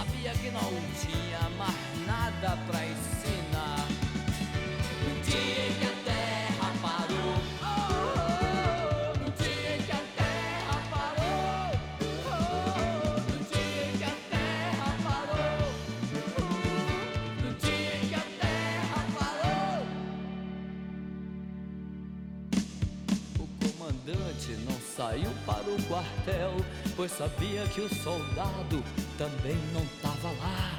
[0.00, 1.74] sabia que não tinha mais
[2.06, 3.86] nada para ensinar.
[5.02, 11.52] No dia que a terra parou, oh, no dia em que a terra parou,
[12.24, 15.68] oh, no dia que a terra parou,
[16.38, 16.48] oh,
[17.42, 19.80] no dia que a terra parou.
[23.38, 26.54] O comandante não saiu para o quartel,
[27.00, 28.84] pois sabia que o soldado
[29.16, 30.78] também não estava lá.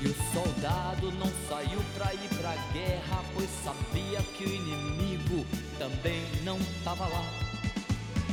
[0.00, 5.44] E o soldado não saiu pra ir pra guerra, pois sabia que o inimigo
[5.78, 7.22] também não tava lá.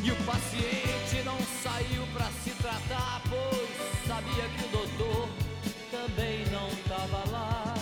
[0.01, 5.29] E o paciente não saiu pra se tratar, pois sabia que o doutor
[5.91, 7.75] também não tava lá.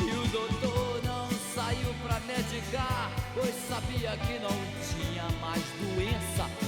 [0.00, 4.58] E o doutor não saiu pra medicar, pois sabia que não
[4.90, 6.67] tinha mais doença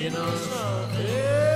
[0.00, 1.49] Que não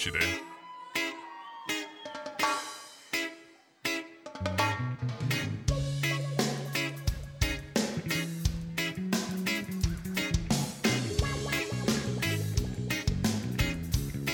[0.00, 0.18] Atlântida.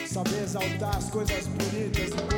[0.07, 2.36] Saber exaltar as coisas bonitas.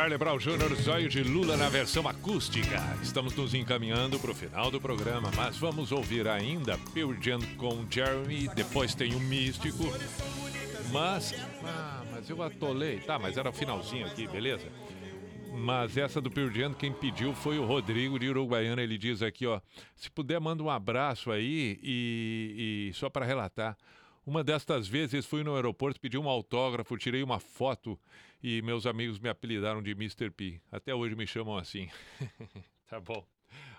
[0.00, 2.78] Charlie Brown Jr., Zóio de Lula na versão acústica.
[3.02, 7.12] Estamos nos encaminhando para o final do programa, mas vamos ouvir ainda Pearl
[7.58, 9.84] com Jeremy, depois tem o Místico.
[10.90, 13.00] Mas, ah, mas eu atolei.
[13.00, 14.72] Tá, mas era o finalzinho aqui, beleza?
[15.52, 18.80] Mas essa do Pearl quem pediu foi o Rodrigo de Uruguaiana.
[18.80, 19.60] Ele diz aqui, ó,
[19.94, 23.76] se puder manda um abraço aí e, e só para relatar.
[24.24, 28.00] Uma destas vezes fui no aeroporto, pedi um autógrafo, tirei uma foto
[28.42, 30.30] e meus amigos me apelidaram de Mr.
[30.30, 30.60] P.
[30.70, 31.88] Até hoje me chamam assim.
[32.88, 33.26] tá bom.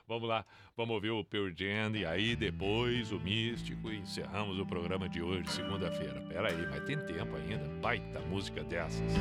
[0.07, 4.65] Vamos lá, vamos ouvir o Pearl Jam e aí depois o Místico e encerramos o
[4.65, 6.19] programa de hoje, segunda-feira.
[6.27, 7.65] Pera aí, mas tem tempo ainda.
[7.79, 9.13] Baita música dessas.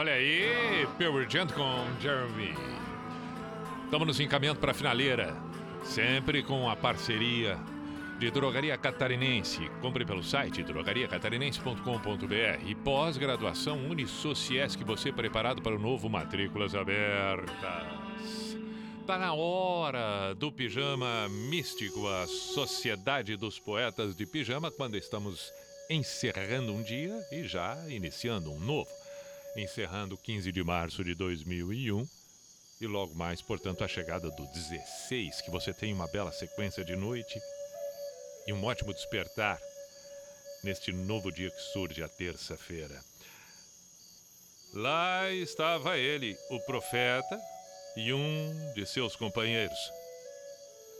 [0.00, 2.54] Olha aí, Pearl Jam com Jeremy.
[3.84, 5.36] Estamos nos encaminhando para a finaleira,
[5.84, 7.58] sempre com a parceria
[8.18, 9.70] de Drogaria Catarinense.
[9.82, 18.56] Compre pelo site drogariacatarinense.com.br e pós-graduação Unisociesc, você preparado para o novo Matrículas Abertas.
[19.06, 25.52] Tá na hora do pijama místico, a Sociedade dos Poetas de Pijama, quando estamos
[25.90, 28.99] encerrando um dia e já iniciando um novo.
[29.56, 32.08] Encerrando 15 de março de 2001
[32.80, 36.96] e logo mais, portanto, a chegada do 16, que você tem uma bela sequência de
[36.96, 37.38] noite
[38.46, 39.60] e um ótimo despertar
[40.62, 43.02] neste novo dia que surge a terça-feira.
[44.72, 47.40] Lá estava ele, o profeta,
[47.96, 49.78] e um de seus companheiros.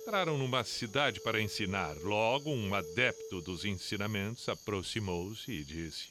[0.03, 1.97] Entraram numa cidade para ensinar.
[1.99, 6.09] Logo, um adepto dos ensinamentos aproximou-se e disse: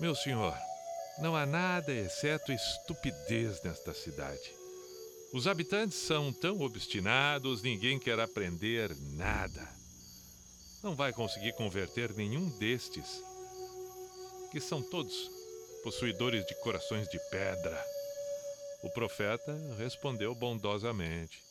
[0.00, 0.56] Meu senhor,
[1.20, 4.54] não há nada exceto estupidez nesta cidade.
[5.32, 9.68] Os habitantes são tão obstinados, ninguém quer aprender nada.
[10.82, 13.22] Não vai conseguir converter nenhum destes,
[14.50, 15.30] que são todos
[15.82, 17.84] possuidores de corações de pedra.
[18.82, 21.42] O profeta respondeu bondosamente: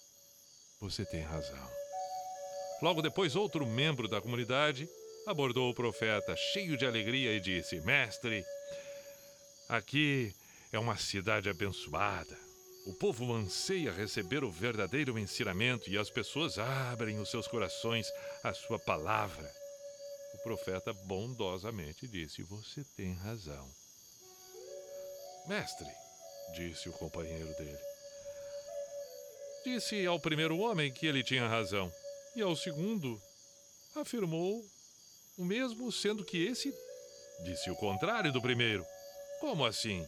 [0.79, 1.69] Você tem razão.
[2.81, 4.89] Logo depois, outro membro da comunidade
[5.25, 8.45] abordou o profeta, cheio de alegria, e disse: Mestre,
[9.69, 10.33] Aqui
[10.71, 12.37] é uma cidade abençoada.
[12.85, 18.07] O povo anseia receber o verdadeiro ensinamento e as pessoas abrem os seus corações
[18.45, 19.53] à sua palavra.
[20.35, 23.69] O profeta bondosamente disse: Você tem razão.
[25.47, 25.91] Mestre,
[26.55, 27.79] disse o companheiro dele.
[29.65, 31.91] Disse ao primeiro homem que ele tinha razão,
[32.37, 33.21] e ao segundo
[33.97, 34.63] afirmou
[35.37, 36.73] o mesmo, sendo que esse
[37.43, 38.85] disse o contrário do primeiro.
[39.39, 40.05] Como assim?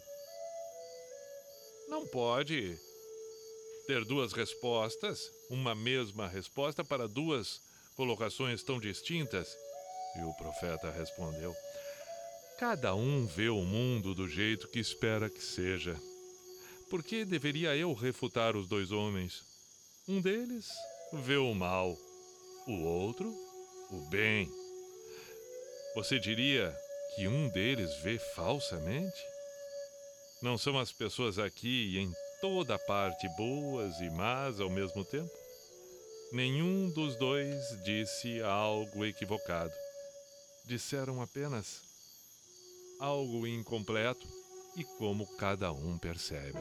[1.88, 2.78] Não pode
[3.86, 7.62] ter duas respostas, uma mesma resposta para duas
[7.96, 9.56] colocações tão distintas.
[10.16, 11.56] E o profeta respondeu:
[12.58, 15.96] Cada um vê o mundo do jeito que espera que seja.
[16.90, 19.44] Por que deveria eu refutar os dois homens?
[20.08, 20.68] Um deles
[21.14, 21.96] vê o mal,
[22.68, 23.32] o outro,
[23.92, 24.52] o bem.
[25.96, 26.76] Você diria
[27.16, 29.20] que um deles vê falsamente?
[30.42, 32.12] Não são as pessoas aqui e em
[32.42, 35.32] toda parte boas e más ao mesmo tempo?
[36.32, 39.74] Nenhum dos dois disse algo equivocado.
[40.66, 41.82] Disseram apenas
[43.00, 44.28] algo incompleto
[44.78, 46.60] e como cada um percebe.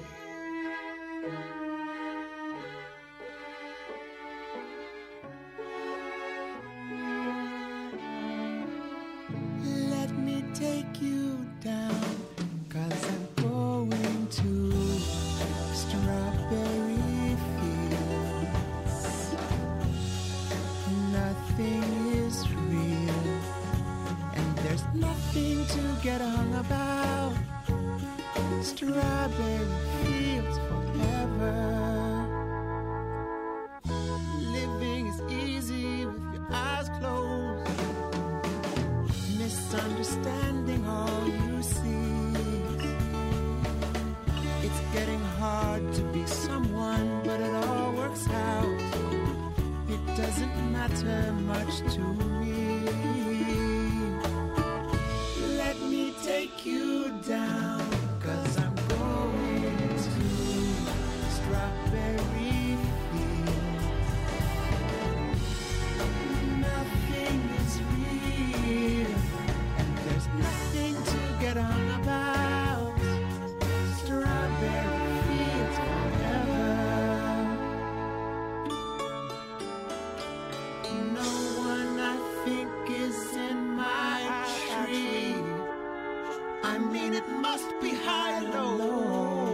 [86.79, 89.48] I mean, it must be high and low.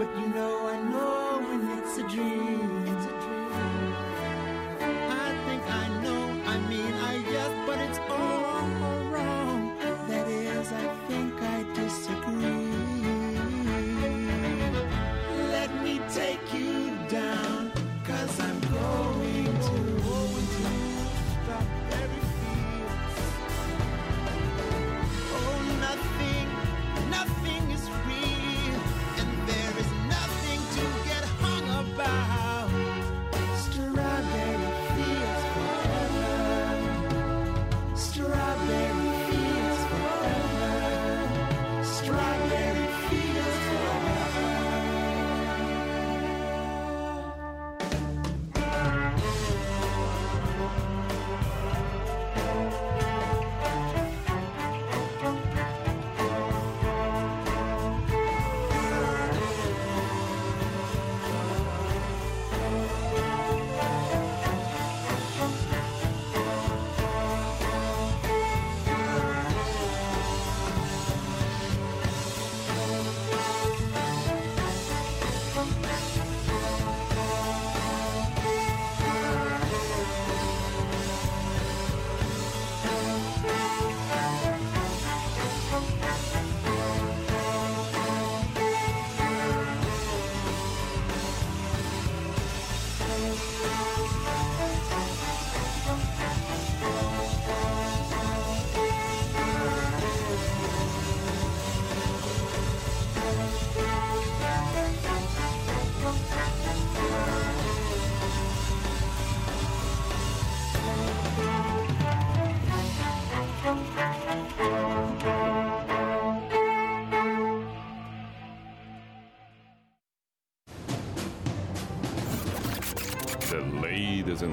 [0.00, 2.39] But you know I know when it's a dream.